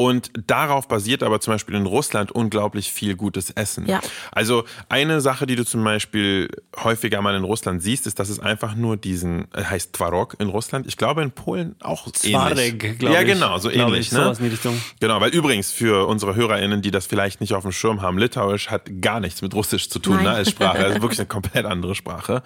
Und 0.00 0.30
darauf 0.46 0.86
basiert 0.86 1.24
aber 1.24 1.40
zum 1.40 1.54
Beispiel 1.54 1.74
in 1.74 1.84
Russland 1.84 2.30
unglaublich 2.30 2.92
viel 2.92 3.16
gutes 3.16 3.50
Essen. 3.50 3.84
Ja. 3.86 4.00
Also 4.30 4.62
eine 4.88 5.20
Sache, 5.20 5.44
die 5.44 5.56
du 5.56 5.64
zum 5.64 5.82
Beispiel 5.82 6.48
häufiger 6.84 7.20
mal 7.20 7.34
in 7.34 7.42
Russland 7.42 7.82
siehst, 7.82 8.06
ist, 8.06 8.20
dass 8.20 8.28
es 8.28 8.38
einfach 8.38 8.76
nur 8.76 8.96
diesen, 8.96 9.52
äh, 9.54 9.64
heißt 9.64 9.94
Twarok 9.94 10.36
in 10.38 10.50
Russland. 10.50 10.86
Ich 10.86 10.98
glaube 10.98 11.22
in 11.22 11.32
Polen 11.32 11.74
auch 11.80 12.08
Zwarek, 12.12 12.84
ähnlich. 12.84 13.02
Ja, 13.02 13.24
genau, 13.24 13.58
so 13.58 13.70
ähnlich. 13.70 14.06
Ich, 14.06 14.12
ne? 14.12 14.32
in 14.38 14.44
die 14.44 14.50
Richtung. 14.50 14.80
Genau, 15.00 15.20
weil 15.20 15.34
übrigens 15.34 15.72
für 15.72 16.06
unsere 16.06 16.36
HörerInnen, 16.36 16.80
die 16.80 16.92
das 16.92 17.06
vielleicht 17.06 17.40
nicht 17.40 17.54
auf 17.54 17.64
dem 17.64 17.72
Schirm 17.72 18.00
haben, 18.00 18.18
Litauisch 18.18 18.70
hat 18.70 19.02
gar 19.02 19.18
nichts 19.18 19.42
mit 19.42 19.52
Russisch 19.52 19.90
zu 19.90 19.98
tun 19.98 20.22
ne, 20.22 20.30
als 20.30 20.50
Sprache. 20.50 20.78
Also 20.78 21.02
wirklich 21.02 21.18
eine 21.18 21.26
komplett 21.28 21.66
andere 21.66 21.96
Sprache. 21.96 22.44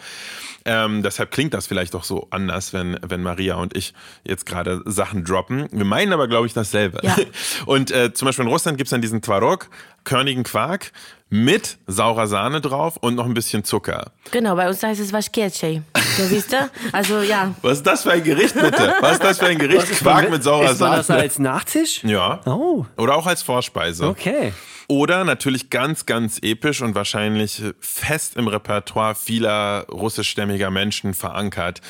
Ähm, 0.64 1.02
deshalb 1.02 1.30
klingt 1.32 1.54
das 1.54 1.66
vielleicht 1.66 1.94
auch 1.94 2.04
so 2.04 2.28
anders, 2.30 2.72
wenn, 2.72 2.98
wenn 3.02 3.22
Maria 3.22 3.56
und 3.56 3.76
ich 3.76 3.94
jetzt 4.24 4.46
gerade 4.46 4.82
Sachen 4.84 5.24
droppen. 5.24 5.68
Wir 5.72 5.84
meinen 5.84 6.12
aber, 6.12 6.28
glaube 6.28 6.46
ich, 6.46 6.52
dasselbe. 6.52 7.00
Ja. 7.02 7.16
Und 7.66 7.90
äh, 7.90 8.12
zum 8.12 8.26
Beispiel 8.26 8.44
in 8.44 8.50
Russland 8.50 8.78
gibt 8.78 8.86
es 8.86 8.90
dann 8.90 9.02
diesen 9.02 9.22
Twarok, 9.22 9.68
körnigen 10.04 10.42
Quark 10.42 10.92
mit 11.32 11.78
saurer 11.86 12.26
Sahne 12.26 12.60
drauf 12.60 12.98
und 12.98 13.14
noch 13.14 13.24
ein 13.24 13.32
bisschen 13.32 13.64
Zucker. 13.64 14.12
Genau, 14.32 14.54
bei 14.54 14.68
uns 14.68 14.82
heißt 14.82 15.00
es 15.00 15.12
Waschkirche. 15.14 15.82
Du 16.18 16.24
siehst 16.26 16.52
du? 16.52 16.70
Also 16.92 17.20
ja. 17.22 17.54
Was 17.62 17.78
ist 17.78 17.86
das 17.86 18.02
für 18.02 18.12
ein 18.12 18.22
Gericht 18.22 18.54
bitte? 18.54 18.94
Was 19.00 19.14
ist 19.14 19.24
das 19.24 19.38
für 19.38 19.46
ein 19.46 19.58
Gericht? 19.58 19.90
Quark 19.92 20.30
mit 20.30 20.42
saurer 20.42 20.74
Sahne. 20.74 21.00
Ist 21.00 21.08
das 21.08 21.16
als 21.16 21.38
Nachtisch? 21.38 22.04
Ja. 22.04 22.40
Oh. 22.44 22.84
Oder 22.98 23.16
auch 23.16 23.26
als 23.26 23.42
Vorspeise. 23.42 24.08
Okay. 24.08 24.52
Oder 24.88 25.24
natürlich 25.24 25.70
ganz, 25.70 26.04
ganz 26.04 26.38
episch 26.42 26.82
und 26.82 26.94
wahrscheinlich 26.94 27.62
fest 27.80 28.36
im 28.36 28.46
Repertoire 28.46 29.14
vieler 29.14 29.86
russischstämmiger 29.90 30.70
Menschen 30.70 31.14
verankert, 31.14 31.80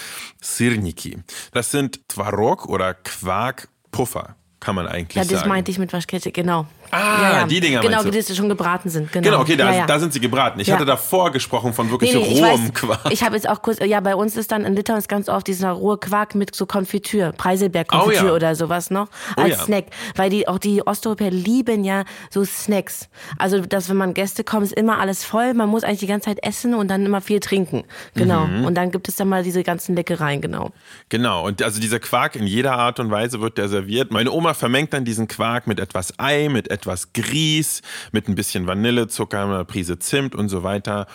Sirniki. 0.41 1.19
Das 1.51 1.73
sind 1.73 2.09
Twarok 2.09 2.69
oder 2.69 2.95
Quarkpuffer 2.95 4.37
kann 4.63 4.75
man 4.75 4.87
eigentlich 4.87 5.15
sagen. 5.15 5.27
Ja, 5.27 5.31
das 5.31 5.41
sagen. 5.41 5.49
meinte 5.49 5.71
ich 5.71 5.79
mit 5.79 5.93
Waschkette, 5.93 6.31
genau. 6.33 6.67
Ah, 6.95 7.23
ja, 7.23 7.33
ja. 7.39 7.47
die 7.47 7.59
Dinger 7.59 7.81
Genau, 7.81 8.03
die 8.05 8.23
schon 8.23 8.51
gebraten 8.51 8.91
sind. 8.91 9.11
Genau, 9.11 9.25
genau 9.25 9.41
okay, 9.41 9.57
da, 9.57 9.73
ja, 9.73 9.87
da, 9.87 9.99
sind 9.99 10.13
sie 10.13 10.21
gebraten. 10.21 10.61
Ich 10.61 10.71
hatte 10.71 10.85
davor 10.85 11.33
gesprochen 11.33 11.73
von 11.73 11.91
wirklich 11.91 12.13
nee, 12.13 12.21
nee, 12.21 12.43
rohem 12.43 12.67
ich 12.67 12.69
weiß, 12.69 12.75
Quark. 12.75 13.01
Ich 13.11 13.25
habe 13.25 13.35
jetzt 13.35 13.49
auch 13.49 13.63
kurz, 13.63 13.79
ja, 13.81 13.99
bei 14.01 14.15
uns 14.15 14.37
ist 14.37 14.53
dann 14.53 14.67
in 14.67 14.77
Litauen 14.77 14.99
ist 14.99 15.09
ganz 15.09 15.31
oft 15.31 15.47
dieser 15.47 15.71
rohe 15.71 15.97
Quark 15.97 16.35
mit 16.35 16.55
so 16.55 16.67
Konfitüre, 16.67 17.33
Preiselbeerkonfitüre 17.33 18.33
oh, 18.33 18.37
oder 18.37 18.55
sowas 18.55 18.91
noch 18.91 19.09
oh 19.39 19.41
als 19.41 19.61
oh, 19.61 19.65
Snack. 19.65 19.87
Weil 20.17 20.29
die 20.29 20.47
auch 20.47 20.59
die 20.59 20.87
Osteuropäer 20.87 21.31
lieben 21.31 21.83
ja 21.83 22.05
so 22.29 22.45
Snacks. 22.45 23.09
Also, 23.39 23.61
dass 23.61 23.89
wenn 23.89 23.97
man 23.97 24.13
Gäste 24.13 24.45
kommt, 24.45 24.65
ist 24.65 24.75
immer 24.75 24.99
alles 24.99 25.25
voll. 25.25 25.55
Man 25.55 25.71
muss 25.71 25.85
eigentlich 25.85 26.01
die 26.01 26.07
ganze 26.07 26.27
Zeit 26.27 26.45
essen 26.45 26.75
und 26.75 26.89
dann 26.89 27.07
immer 27.07 27.23
viel 27.23 27.41
trinken. 27.41 27.85
Genau. 28.15 28.45
Mhm. 28.45 28.67
Und 28.67 28.75
dann 28.75 28.91
gibt 28.91 29.09
es 29.09 29.17
dann 29.17 29.31
mal 29.31 29.43
diese 29.43 29.63
ganzen 29.63 29.97
Leckereien, 29.97 30.43
genau. 30.43 30.73
Genau. 31.09 31.47
Und 31.47 31.63
also 31.63 31.81
dieser 31.81 32.01
Quark 32.01 32.37
in 32.37 32.47
jeder 32.47 32.75
Art 32.75 33.01
und 33.01 33.11
Weise 33.11 33.41
wird 33.41 33.57
der 33.57 33.71
serviert. 33.71 34.11
Meine 34.11 34.31
Oma 34.31 34.53
vermengt 34.53 34.93
dann 34.93 35.07
diesen 35.07 35.27
Quark 35.27 35.67
mit 35.67 35.81
etwas 35.81 36.19
Ei, 36.19 36.51
mit 36.51 36.71
etwas 36.71 36.82
Grieß, 37.13 37.83
mit 38.13 38.29
ein 38.29 38.35
bisschen 38.35 38.67
Vanillezucker, 38.67 39.43
einer 39.43 39.65
Prise 39.65 39.99
Zimt 39.99 40.35
und 40.35 40.49
so 40.49 40.63
weiter 40.63 41.07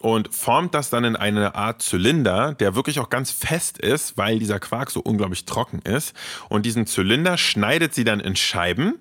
und 0.00 0.34
formt 0.34 0.74
das 0.74 0.90
dann 0.90 1.04
in 1.04 1.16
eine 1.16 1.54
Art 1.54 1.82
Zylinder, 1.82 2.54
der 2.54 2.74
wirklich 2.74 2.98
auch 3.00 3.10
ganz 3.10 3.30
fest 3.30 3.78
ist, 3.78 4.16
weil 4.16 4.38
dieser 4.38 4.60
Quark 4.60 4.90
so 4.90 5.00
unglaublich 5.00 5.44
trocken 5.44 5.80
ist. 5.80 6.14
Und 6.48 6.66
diesen 6.66 6.86
Zylinder 6.86 7.38
schneidet 7.38 7.94
sie 7.94 8.04
dann 8.04 8.20
in 8.20 8.36
Scheiben 8.36 8.94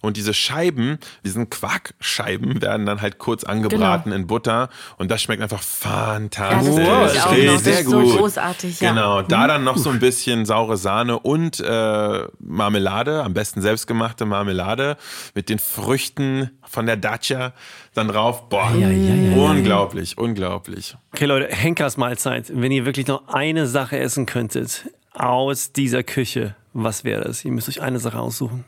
und 0.00 0.16
diese 0.16 0.34
Scheiben, 0.34 0.98
diesen 1.24 1.50
Quarkscheiben 1.50 2.62
werden 2.62 2.86
dann 2.86 3.00
halt 3.00 3.18
kurz 3.18 3.44
angebraten 3.44 4.10
genau. 4.10 4.16
in 4.16 4.26
Butter 4.26 4.68
und 4.98 5.10
das 5.10 5.22
schmeckt 5.22 5.42
einfach 5.42 5.62
fantastisch. 5.62 6.84
Ja, 6.84 7.04
das, 7.04 7.26
oh, 7.26 7.34
das 7.34 7.64
sehr 7.64 7.84
gut. 7.84 8.08
So 8.08 8.16
großartig, 8.18 8.80
ja. 8.80 8.90
Genau, 8.90 9.22
da 9.22 9.46
dann 9.46 9.64
noch 9.64 9.76
so 9.76 9.90
ein 9.90 9.98
bisschen 9.98 10.46
saure 10.46 10.76
Sahne 10.76 11.18
und 11.18 11.60
äh, 11.60 12.26
Marmelade, 12.38 13.22
am 13.22 13.34
besten 13.34 13.62
selbstgemachte 13.62 14.24
Marmelade 14.24 14.96
mit 15.34 15.48
den 15.48 15.58
Früchten 15.58 16.50
von 16.62 16.86
der 16.86 16.96
Dacia 16.96 17.52
dann 17.94 18.08
drauf. 18.08 18.48
Boah, 18.48 18.72
ja, 18.74 18.88
ja, 18.88 19.14
ja, 19.14 19.36
unglaublich, 19.36 20.18
unglaublich. 20.18 20.96
Okay, 21.12 21.26
Leute, 21.26 21.54
Henkers 21.54 21.96
Mahlzeit. 21.96 22.50
Wenn 22.54 22.72
ihr 22.72 22.84
wirklich 22.84 23.06
noch 23.06 23.28
eine 23.28 23.66
Sache 23.66 23.98
essen 23.98 24.26
könntet 24.26 24.88
aus 25.12 25.72
dieser 25.72 26.02
Küche, 26.02 26.56
was 26.72 27.04
wäre 27.04 27.24
das? 27.24 27.44
Ihr 27.44 27.52
müsst 27.52 27.68
euch 27.68 27.82
eine 27.82 27.98
Sache 27.98 28.18
aussuchen. 28.18 28.64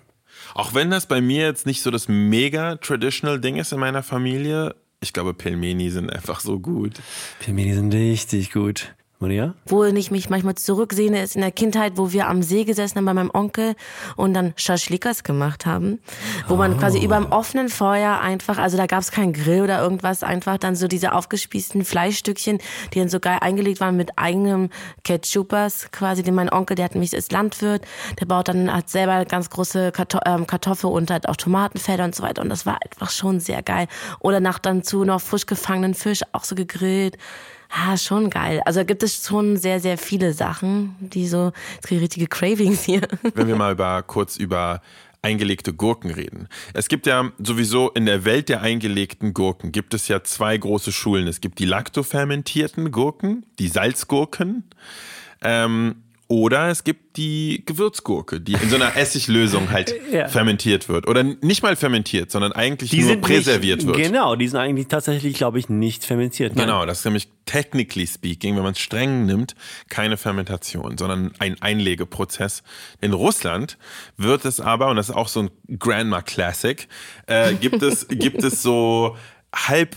Auch 0.54 0.74
wenn 0.74 0.90
das 0.90 1.06
bei 1.06 1.20
mir 1.20 1.42
jetzt 1.42 1.66
nicht 1.66 1.82
so 1.82 1.90
das 1.90 2.08
mega 2.08 2.76
traditional 2.76 3.40
Ding 3.40 3.56
ist 3.56 3.72
in 3.72 3.80
meiner 3.80 4.02
Familie, 4.02 4.74
ich 5.00 5.12
glaube, 5.12 5.34
Pelmeni 5.34 5.90
sind 5.90 6.10
einfach 6.10 6.40
so 6.40 6.58
gut. 6.58 6.94
Pelmeni 7.40 7.74
sind 7.74 7.92
richtig 7.92 8.52
gut. 8.52 8.94
Maria? 9.24 9.54
Wo 9.64 9.84
ich 9.84 10.10
mich 10.10 10.28
manchmal 10.28 10.54
zurücksehne, 10.54 11.22
ist 11.22 11.34
in 11.34 11.40
der 11.40 11.50
Kindheit, 11.50 11.94
wo 11.96 12.12
wir 12.12 12.28
am 12.28 12.42
See 12.42 12.64
gesessen 12.64 12.98
haben 12.98 13.06
bei 13.06 13.14
meinem 13.14 13.30
Onkel 13.32 13.74
und 14.16 14.34
dann 14.34 14.52
Schaschlikas 14.56 15.24
gemacht 15.24 15.64
haben. 15.64 16.00
Wo 16.46 16.56
man 16.56 16.74
oh. 16.74 16.76
quasi 16.76 17.02
über 17.02 17.16
dem 17.16 17.32
offenen 17.32 17.70
Feuer 17.70 18.20
einfach, 18.20 18.58
also 18.58 18.76
da 18.76 18.86
gab 18.86 19.00
es 19.00 19.10
keinen 19.10 19.32
Grill 19.32 19.62
oder 19.62 19.80
irgendwas, 19.80 20.22
einfach 20.22 20.58
dann 20.58 20.76
so 20.76 20.88
diese 20.88 21.14
aufgespießten 21.14 21.84
Fleischstückchen, 21.84 22.58
die 22.92 22.98
dann 22.98 23.08
so 23.08 23.18
geil 23.18 23.38
eingelegt 23.40 23.80
waren 23.80 23.96
mit 23.96 24.18
eigenem 24.18 24.68
Ketchupas 25.04 25.90
quasi, 25.90 26.22
den 26.22 26.34
mein 26.34 26.52
Onkel, 26.52 26.74
der 26.74 26.84
hat 26.84 26.94
mich 26.94 27.14
als 27.14 27.30
Landwirt, 27.30 27.82
der 28.20 28.26
baut 28.26 28.48
dann, 28.48 28.72
hat 28.72 28.90
selber 28.90 29.24
ganz 29.24 29.48
große 29.48 29.92
ähm, 30.26 30.46
Kartoffel 30.46 30.90
und 30.90 31.10
hat 31.10 31.28
auch 31.28 31.36
Tomatenfelder 31.36 32.04
und 32.04 32.14
so 32.14 32.22
weiter 32.22 32.42
und 32.42 32.50
das 32.50 32.66
war 32.66 32.78
einfach 32.84 33.10
schon 33.10 33.40
sehr 33.40 33.62
geil. 33.62 33.86
Oder 34.20 34.40
nach 34.40 34.58
dann 34.58 34.82
zu 34.82 35.04
noch 35.04 35.22
frisch 35.22 35.46
gefangenen 35.46 35.94
Fisch, 35.94 36.20
auch 36.32 36.44
so 36.44 36.54
gegrillt. 36.54 37.16
Ah, 37.76 37.96
schon 37.96 38.30
geil. 38.30 38.62
Also 38.66 38.84
gibt 38.84 39.02
es 39.02 39.26
schon 39.26 39.56
sehr, 39.56 39.80
sehr 39.80 39.98
viele 39.98 40.32
Sachen, 40.32 40.94
die 41.00 41.26
so, 41.26 41.50
richtige 41.90 42.28
Cravings 42.28 42.84
hier. 42.84 43.02
Wenn 43.34 43.48
wir 43.48 43.56
mal 43.56 43.72
über, 43.72 44.02
kurz 44.04 44.36
über 44.36 44.80
eingelegte 45.22 45.72
Gurken 45.72 46.10
reden. 46.10 46.48
Es 46.72 46.88
gibt 46.88 47.06
ja 47.06 47.32
sowieso 47.38 47.90
in 47.90 48.06
der 48.06 48.24
Welt 48.24 48.48
der 48.48 48.60
eingelegten 48.60 49.34
Gurken 49.34 49.72
gibt 49.72 49.94
es 49.94 50.06
ja 50.06 50.22
zwei 50.22 50.56
große 50.56 50.92
Schulen. 50.92 51.26
Es 51.26 51.40
gibt 51.40 51.58
die 51.58 51.64
laktofermentierten 51.64 52.92
Gurken, 52.92 53.44
die 53.58 53.68
Salzgurken. 53.68 54.64
Ähm, 55.42 56.03
oder 56.28 56.68
es 56.68 56.84
gibt 56.84 57.16
die 57.16 57.62
Gewürzgurke, 57.66 58.40
die 58.40 58.54
in 58.54 58.70
so 58.70 58.76
einer 58.76 58.96
Essiglösung 58.96 59.70
halt 59.70 59.94
ja. 60.10 60.28
fermentiert 60.28 60.88
wird. 60.88 61.06
Oder 61.06 61.22
nicht 61.22 61.62
mal 61.62 61.76
fermentiert, 61.76 62.30
sondern 62.30 62.52
eigentlich 62.52 62.90
die 62.90 63.02
nur 63.02 63.16
präserviert 63.16 63.80
nicht, 63.80 63.86
wird. 63.86 63.98
Genau, 63.98 64.34
die 64.34 64.48
sind 64.48 64.58
eigentlich 64.58 64.88
tatsächlich, 64.88 65.34
glaube 65.34 65.58
ich, 65.58 65.68
nicht 65.68 66.04
fermentiert. 66.04 66.56
Nein. 66.56 66.66
Genau, 66.66 66.86
das 66.86 67.00
ist 67.00 67.04
nämlich 67.04 67.28
technically 67.44 68.06
speaking, 68.06 68.56
wenn 68.56 68.62
man 68.62 68.72
es 68.72 68.78
streng 68.78 69.26
nimmt, 69.26 69.54
keine 69.88 70.16
Fermentation, 70.16 70.96
sondern 70.96 71.32
ein 71.38 71.60
Einlegeprozess. 71.60 72.62
In 73.00 73.12
Russland 73.12 73.76
wird 74.16 74.44
es 74.44 74.60
aber, 74.60 74.88
und 74.88 74.96
das 74.96 75.10
ist 75.10 75.14
auch 75.14 75.28
so 75.28 75.42
ein 75.42 75.50
Grandma 75.78 76.22
Classic, 76.22 76.88
äh, 77.26 77.54
gibt, 77.54 77.82
es, 77.82 78.08
gibt 78.10 78.42
es 78.42 78.62
so 78.62 79.16
halb 79.54 79.96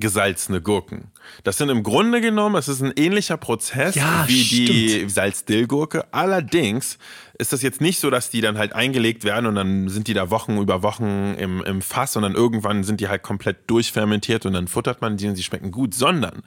gesalzene 0.00 0.62
Gurken. 0.62 1.10
Das 1.44 1.58
sind 1.58 1.68
im 1.68 1.82
Grunde 1.82 2.20
genommen, 2.20 2.56
es 2.56 2.68
ist 2.68 2.82
ein 2.82 2.92
ähnlicher 2.96 3.36
Prozess 3.36 3.94
ja, 3.94 4.24
wie 4.26 4.44
stimmt. 4.44 4.68
die 4.68 5.08
Salzdillgurke. 5.08 6.04
Allerdings 6.12 6.98
ist 7.38 7.52
das 7.52 7.62
jetzt 7.62 7.80
nicht 7.80 8.00
so, 8.00 8.10
dass 8.10 8.30
die 8.30 8.40
dann 8.40 8.58
halt 8.58 8.72
eingelegt 8.72 9.22
werden 9.22 9.46
und 9.46 9.54
dann 9.54 9.88
sind 9.88 10.08
die 10.08 10.14
da 10.14 10.28
Wochen 10.28 10.58
über 10.58 10.82
Wochen 10.82 11.36
im, 11.38 11.62
im 11.62 11.82
Fass 11.82 12.16
und 12.16 12.22
dann 12.22 12.34
irgendwann 12.34 12.82
sind 12.82 13.00
die 13.00 13.08
halt 13.08 13.22
komplett 13.22 13.70
durchfermentiert 13.70 14.44
und 14.44 14.54
dann 14.54 14.66
futtert 14.66 15.00
man 15.00 15.16
die 15.16 15.28
und 15.28 15.36
sie 15.36 15.44
schmecken 15.44 15.70
gut, 15.70 15.94
sondern 15.94 16.42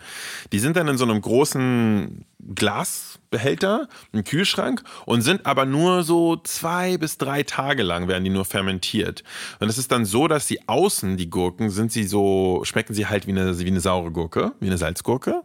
die 0.51 0.59
sind 0.59 0.75
dann 0.75 0.89
in 0.89 0.97
so 0.97 1.05
einem 1.05 1.21
großen 1.21 2.25
Glasbehälter, 2.53 3.87
im 4.11 4.25
Kühlschrank 4.25 4.83
und 5.05 5.21
sind 5.21 5.45
aber 5.45 5.65
nur 5.65 6.03
so 6.03 6.35
zwei 6.35 6.97
bis 6.97 7.17
drei 7.17 7.43
Tage 7.43 7.83
lang 7.83 8.09
werden 8.09 8.25
die 8.25 8.29
nur 8.29 8.45
fermentiert. 8.45 9.23
Und 9.61 9.69
es 9.69 9.77
ist 9.77 9.93
dann 9.93 10.03
so, 10.03 10.27
dass 10.27 10.47
sie 10.47 10.59
außen, 10.67 11.15
die 11.15 11.29
Gurken, 11.29 11.69
sind 11.69 11.93
sie 11.93 12.03
so, 12.03 12.61
schmecken 12.65 12.93
sie 12.93 13.07
halt 13.07 13.27
wie 13.27 13.31
eine, 13.31 13.57
wie 13.57 13.67
eine 13.67 13.79
saure 13.79 14.11
Gurke, 14.11 14.51
wie 14.59 14.67
eine 14.67 14.77
Salzgurke 14.77 15.43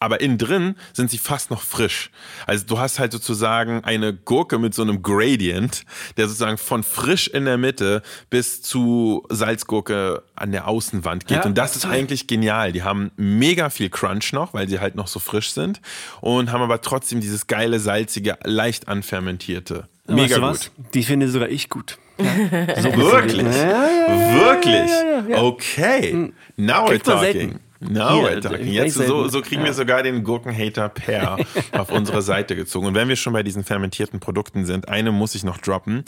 aber 0.00 0.20
innen 0.20 0.38
drin 0.38 0.76
sind 0.92 1.10
sie 1.10 1.18
fast 1.18 1.50
noch 1.50 1.62
frisch. 1.62 2.10
Also 2.46 2.64
du 2.66 2.78
hast 2.78 2.98
halt 2.98 3.12
sozusagen 3.12 3.82
eine 3.84 4.14
Gurke 4.14 4.58
mit 4.58 4.74
so 4.74 4.82
einem 4.82 5.02
Gradient, 5.02 5.84
der 6.16 6.28
sozusagen 6.28 6.58
von 6.58 6.82
frisch 6.82 7.28
in 7.28 7.44
der 7.44 7.58
Mitte 7.58 8.02
bis 8.30 8.62
zu 8.62 9.24
Salzgurke 9.28 10.22
an 10.36 10.52
der 10.52 10.68
Außenwand 10.68 11.26
geht. 11.26 11.38
Ja, 11.38 11.44
und 11.44 11.58
das 11.58 11.76
ist 11.76 11.86
eigentlich 11.86 12.26
genial. 12.26 12.72
Die 12.72 12.82
haben 12.82 13.10
mega 13.16 13.70
viel 13.70 13.90
Crunch 13.90 14.32
noch, 14.32 14.54
weil 14.54 14.68
sie 14.68 14.78
halt 14.78 14.94
noch 14.94 15.08
so 15.08 15.18
frisch 15.18 15.50
sind 15.50 15.80
und 16.20 16.52
haben 16.52 16.62
aber 16.62 16.80
trotzdem 16.80 17.20
dieses 17.20 17.46
geile, 17.46 17.80
salzige, 17.80 18.38
leicht 18.44 18.88
anfermentierte. 18.88 19.88
Mega 20.06 20.40
weißt 20.40 20.74
gut. 20.76 20.94
Die 20.94 21.02
finde 21.02 21.28
sogar 21.28 21.48
ich 21.48 21.68
gut. 21.68 21.98
Ja. 22.18 22.80
So 22.80 22.96
wirklich? 22.96 23.46
Ja, 23.46 24.34
wirklich? 24.34 24.90
Okay. 25.36 26.12
Hm. 26.12 26.32
Now 26.56 26.88
we're 26.88 27.02
talking. 27.02 27.60
No, 27.80 28.28
Hier. 28.28 28.64
Jetzt 28.64 28.94
so, 28.94 29.28
so 29.28 29.40
kriegen 29.40 29.60
ja. 29.60 29.68
wir 29.68 29.74
sogar 29.74 30.02
den 30.02 30.24
Gurkenhater 30.24 30.88
Per 30.88 31.38
auf 31.72 31.90
unsere 31.90 32.22
Seite 32.22 32.56
gezogen. 32.56 32.88
Und 32.88 32.94
wenn 32.94 33.08
wir 33.08 33.14
schon 33.16 33.32
bei 33.32 33.44
diesen 33.44 33.64
fermentierten 33.64 34.20
Produkten 34.20 34.64
sind, 34.64 34.88
eine 34.88 35.12
muss 35.12 35.34
ich 35.34 35.44
noch 35.44 35.58
droppen. 35.58 36.04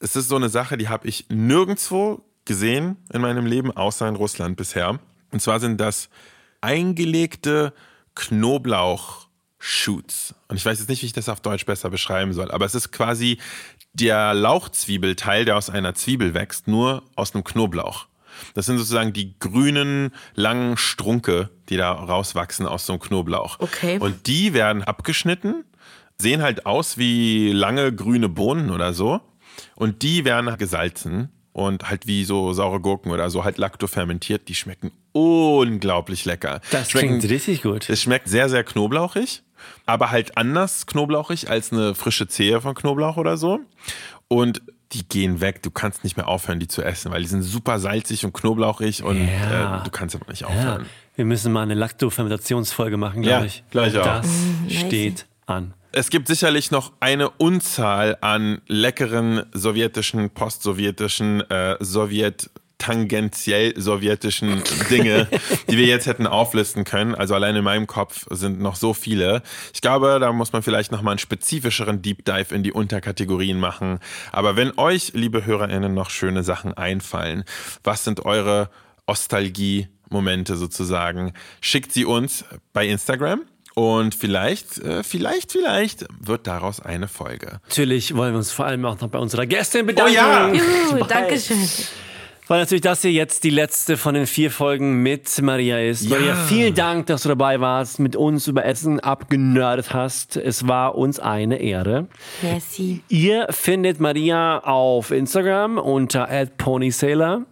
Es 0.00 0.16
ist 0.16 0.28
so 0.28 0.36
eine 0.36 0.48
Sache, 0.48 0.76
die 0.76 0.88
habe 0.88 1.06
ich 1.06 1.26
nirgendwo 1.28 2.24
gesehen 2.44 2.96
in 3.12 3.20
meinem 3.20 3.46
Leben, 3.46 3.70
außer 3.70 4.08
in 4.08 4.16
Russland 4.16 4.56
bisher. 4.56 4.98
Und 5.30 5.40
zwar 5.40 5.60
sind 5.60 5.80
das 5.80 6.08
eingelegte 6.60 7.72
Knoblauch-Shoots. 8.14 10.34
Und 10.48 10.56
ich 10.56 10.64
weiß 10.64 10.80
jetzt 10.80 10.88
nicht, 10.88 11.02
wie 11.02 11.06
ich 11.06 11.12
das 11.12 11.28
auf 11.28 11.40
Deutsch 11.40 11.66
besser 11.66 11.90
beschreiben 11.90 12.32
soll, 12.32 12.50
aber 12.50 12.64
es 12.64 12.74
ist 12.74 12.90
quasi 12.90 13.38
der 13.92 14.34
Lauchzwiebelteil, 14.34 15.44
der 15.44 15.56
aus 15.56 15.70
einer 15.70 15.94
Zwiebel 15.94 16.34
wächst, 16.34 16.66
nur 16.68 17.04
aus 17.14 17.34
einem 17.34 17.44
Knoblauch. 17.44 18.08
Das 18.54 18.66
sind 18.66 18.78
sozusagen 18.78 19.12
die 19.12 19.38
grünen, 19.38 20.12
langen 20.34 20.76
Strunke, 20.76 21.50
die 21.68 21.76
da 21.76 21.92
rauswachsen 21.92 22.66
aus 22.66 22.86
so 22.86 22.94
einem 22.94 23.00
Knoblauch. 23.00 23.60
Okay. 23.60 23.98
Und 23.98 24.26
die 24.26 24.54
werden 24.54 24.82
abgeschnitten, 24.82 25.64
sehen 26.18 26.42
halt 26.42 26.66
aus 26.66 26.98
wie 26.98 27.52
lange 27.52 27.92
grüne 27.94 28.28
Bohnen 28.28 28.70
oder 28.70 28.92
so. 28.92 29.20
Und 29.74 30.02
die 30.02 30.24
werden 30.24 30.56
gesalzen 30.58 31.30
und 31.52 31.88
halt 31.88 32.06
wie 32.06 32.24
so 32.24 32.52
saure 32.52 32.80
Gurken 32.80 33.10
oder 33.10 33.30
so 33.30 33.44
halt 33.44 33.56
laktofermentiert. 33.56 34.48
Die 34.48 34.54
schmecken 34.54 34.92
unglaublich 35.12 36.26
lecker. 36.26 36.60
Das 36.70 36.90
schmecken, 36.90 37.18
klingt 37.20 37.30
richtig 37.30 37.62
gut. 37.62 37.88
Es 37.88 38.02
schmeckt 38.02 38.28
sehr, 38.28 38.50
sehr 38.50 38.62
knoblauchig, 38.62 39.42
aber 39.86 40.10
halt 40.10 40.36
anders 40.36 40.86
knoblauchig 40.86 41.48
als 41.48 41.72
eine 41.72 41.94
frische 41.94 42.28
Zehe 42.28 42.60
von 42.60 42.74
Knoblauch 42.74 43.16
oder 43.16 43.38
so. 43.38 43.60
Und 44.28 44.60
die 44.92 45.08
gehen 45.08 45.40
weg. 45.40 45.62
Du 45.62 45.70
kannst 45.70 46.04
nicht 46.04 46.16
mehr 46.16 46.28
aufhören, 46.28 46.60
die 46.60 46.68
zu 46.68 46.82
essen, 46.82 47.12
weil 47.12 47.22
die 47.22 47.28
sind 47.28 47.42
super 47.42 47.78
salzig 47.78 48.24
und 48.24 48.32
knoblauchig 48.32 49.02
und 49.02 49.26
ja. 49.26 49.80
äh, 49.80 49.84
du 49.84 49.90
kannst 49.90 50.14
aber 50.14 50.30
nicht 50.30 50.44
aufhören. 50.44 50.82
Ja. 50.82 50.88
Wir 51.16 51.24
müssen 51.24 51.52
mal 51.52 51.62
eine 51.62 51.74
Lactofermentationsfolge 51.74 52.96
machen, 52.96 53.22
glaube 53.22 53.40
ja, 53.40 53.46
ich. 53.46 53.64
Gleich 53.70 53.96
auch. 53.98 54.04
Das 54.04 54.28
steht 54.68 55.26
an. 55.46 55.74
Es 55.92 56.10
gibt 56.10 56.28
sicherlich 56.28 56.70
noch 56.70 56.92
eine 57.00 57.30
Unzahl 57.30 58.18
an 58.20 58.60
leckeren 58.66 59.44
sowjetischen, 59.52 60.28
postsowjetischen, 60.28 61.40
äh, 61.50 61.76
Sowjet- 61.80 62.50
tangentiell 62.78 63.78
sowjetischen 63.80 64.62
Dinge, 64.90 65.28
die 65.70 65.78
wir 65.78 65.86
jetzt 65.86 66.06
hätten 66.06 66.26
auflisten 66.26 66.84
können. 66.84 67.14
Also 67.14 67.34
allein 67.34 67.56
in 67.56 67.64
meinem 67.64 67.86
Kopf 67.86 68.26
sind 68.30 68.60
noch 68.60 68.76
so 68.76 68.94
viele. 68.94 69.42
Ich 69.72 69.80
glaube, 69.80 70.18
da 70.20 70.32
muss 70.32 70.52
man 70.52 70.62
vielleicht 70.62 70.92
noch 70.92 71.02
mal 71.02 71.12
einen 71.12 71.18
spezifischeren 71.18 72.02
Deep 72.02 72.24
Dive 72.24 72.54
in 72.54 72.62
die 72.62 72.72
Unterkategorien 72.72 73.58
machen. 73.58 73.98
Aber 74.32 74.56
wenn 74.56 74.76
euch, 74.78 75.12
liebe 75.14 75.46
HörerInnen, 75.46 75.94
noch 75.94 76.10
schöne 76.10 76.42
Sachen 76.42 76.74
einfallen, 76.74 77.44
was 77.82 78.04
sind 78.04 78.24
eure 78.24 78.70
Ostalgie-Momente 79.06 80.56
sozusagen? 80.56 81.32
Schickt 81.60 81.92
sie 81.92 82.04
uns 82.04 82.44
bei 82.72 82.86
Instagram. 82.86 83.42
Und 83.78 84.14
vielleicht, 84.14 84.78
äh, 84.78 85.02
vielleicht, 85.02 85.52
vielleicht 85.52 86.06
wird 86.18 86.46
daraus 86.46 86.80
eine 86.80 87.08
Folge. 87.08 87.60
Natürlich 87.68 88.16
wollen 88.16 88.32
wir 88.32 88.38
uns 88.38 88.50
vor 88.50 88.64
allem 88.64 88.86
auch 88.86 88.98
noch 88.98 89.08
bei 89.08 89.18
unserer 89.18 89.44
Gästin 89.44 89.84
bedanken. 89.84 90.14
Oh 90.14 90.16
ja! 90.16 90.50
Juhu, 90.50 91.04
Dankeschön. 91.04 91.58
Weil 92.48 92.60
natürlich 92.60 92.82
das 92.82 93.02
hier 93.02 93.10
jetzt 93.10 93.42
die 93.42 93.50
letzte 93.50 93.96
von 93.96 94.14
den 94.14 94.28
vier 94.28 94.52
Folgen 94.52 95.02
mit 95.02 95.42
Maria 95.42 95.80
ist. 95.80 96.02
Ja. 96.02 96.10
Maria, 96.10 96.34
vielen 96.46 96.74
Dank, 96.74 97.06
dass 97.06 97.22
du 97.22 97.28
dabei 97.28 97.60
warst, 97.60 97.98
mit 97.98 98.14
uns 98.14 98.46
über 98.46 98.64
Essen 98.64 99.00
abgenördet 99.00 99.92
hast. 99.92 100.36
Es 100.36 100.68
war 100.68 100.94
uns 100.94 101.18
eine 101.18 101.56
Ehre. 101.56 102.06
Merci. 102.42 103.02
Ihr 103.08 103.48
findet 103.50 103.98
Maria 103.98 104.60
auf 104.60 105.10
Instagram 105.10 105.78
unter 105.78 106.28
@ponysailor 106.56 107.42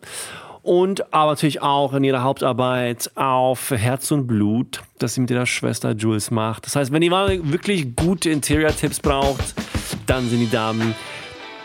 und 0.62 1.12
aber 1.12 1.32
natürlich 1.32 1.60
auch 1.60 1.92
in 1.92 2.04
ihrer 2.04 2.22
Hauptarbeit 2.22 3.10
auf 3.16 3.72
Herz 3.72 4.12
und 4.12 4.28
Blut, 4.28 4.80
das 4.98 5.14
sie 5.14 5.22
mit 5.22 5.30
ihrer 5.30 5.46
Schwester 5.46 5.90
Jules 5.90 6.30
macht. 6.30 6.66
Das 6.66 6.76
heißt, 6.76 6.92
wenn 6.92 7.02
ihr 7.02 7.10
mal 7.10 7.40
wirklich 7.50 7.96
gute 7.96 8.30
Interior-Tipps 8.30 9.00
braucht, 9.00 9.54
dann 10.06 10.28
sind 10.28 10.38
die 10.38 10.50
Damen 10.50 10.94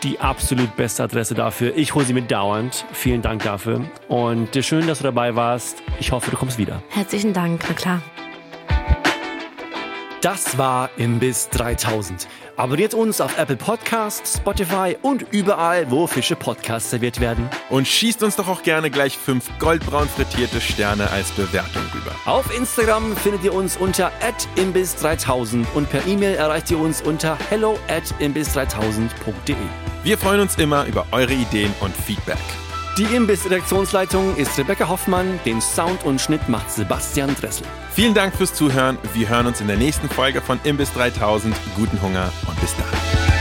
die 0.02 0.20
absolut 0.20 0.76
beste 0.76 1.02
Adresse 1.02 1.34
dafür. 1.34 1.76
Ich 1.76 1.94
hole 1.94 2.04
sie 2.04 2.12
mit 2.12 2.30
dauernd. 2.30 2.84
Vielen 2.92 3.22
Dank 3.22 3.42
dafür. 3.42 3.84
Und 4.08 4.56
schön, 4.64 4.86
dass 4.86 4.98
du 4.98 5.04
dabei 5.04 5.34
warst. 5.36 5.82
Ich 5.98 6.12
hoffe, 6.12 6.30
du 6.30 6.36
kommst 6.36 6.58
wieder. 6.58 6.82
Herzlichen 6.90 7.32
Dank, 7.32 7.64
na 7.68 7.74
klar. 7.74 8.02
Das 10.20 10.58
war 10.58 10.90
Imbiss 10.98 11.48
3000. 11.48 12.28
Abonniert 12.56 12.92
uns 12.92 13.22
auf 13.22 13.38
Apple 13.38 13.56
Podcasts, 13.56 14.36
Spotify 14.36 14.94
und 15.00 15.24
überall, 15.30 15.90
wo 15.90 16.06
Fische 16.06 16.36
Podcasts 16.36 16.90
serviert 16.90 17.18
werden. 17.18 17.48
Und 17.70 17.88
schießt 17.88 18.22
uns 18.22 18.36
doch 18.36 18.46
auch 18.46 18.62
gerne 18.62 18.90
gleich 18.90 19.16
fünf 19.16 19.48
goldbraun 19.58 20.06
frittierte 20.10 20.60
Sterne 20.60 21.08
als 21.08 21.30
Bewertung 21.30 21.82
rüber. 21.94 22.14
Auf 22.26 22.54
Instagram 22.54 23.16
findet 23.16 23.44
ihr 23.44 23.54
uns 23.54 23.78
unter 23.78 24.12
imbiss3000 24.56 25.64
und 25.74 25.88
per 25.88 26.06
E-Mail 26.06 26.34
erreicht 26.34 26.70
ihr 26.70 26.78
uns 26.78 27.00
unter 27.00 27.38
hello 27.48 27.78
at 27.88 28.04
imbiss3000.de. 28.20 29.56
Wir 30.02 30.16
freuen 30.16 30.40
uns 30.40 30.56
immer 30.56 30.86
über 30.86 31.06
eure 31.12 31.34
Ideen 31.34 31.74
und 31.80 31.94
Feedback. 31.94 32.38
Die 32.96 33.04
Imbiss-Redaktionsleitung 33.04 34.34
ist 34.36 34.58
Rebecca 34.58 34.88
Hoffmann, 34.88 35.38
den 35.44 35.60
Sound 35.60 36.04
und 36.04 36.20
Schnitt 36.20 36.48
macht 36.48 36.70
Sebastian 36.70 37.34
Dressel. 37.34 37.66
Vielen 37.92 38.14
Dank 38.14 38.34
fürs 38.34 38.54
Zuhören. 38.54 38.96
Wir 39.12 39.28
hören 39.28 39.46
uns 39.46 39.60
in 39.60 39.68
der 39.68 39.76
nächsten 39.76 40.08
Folge 40.08 40.40
von 40.40 40.58
Imbiss 40.64 40.92
3000. 40.94 41.54
Guten 41.76 42.00
Hunger 42.00 42.32
und 42.48 42.58
bis 42.60 42.74
dann. 42.76 43.39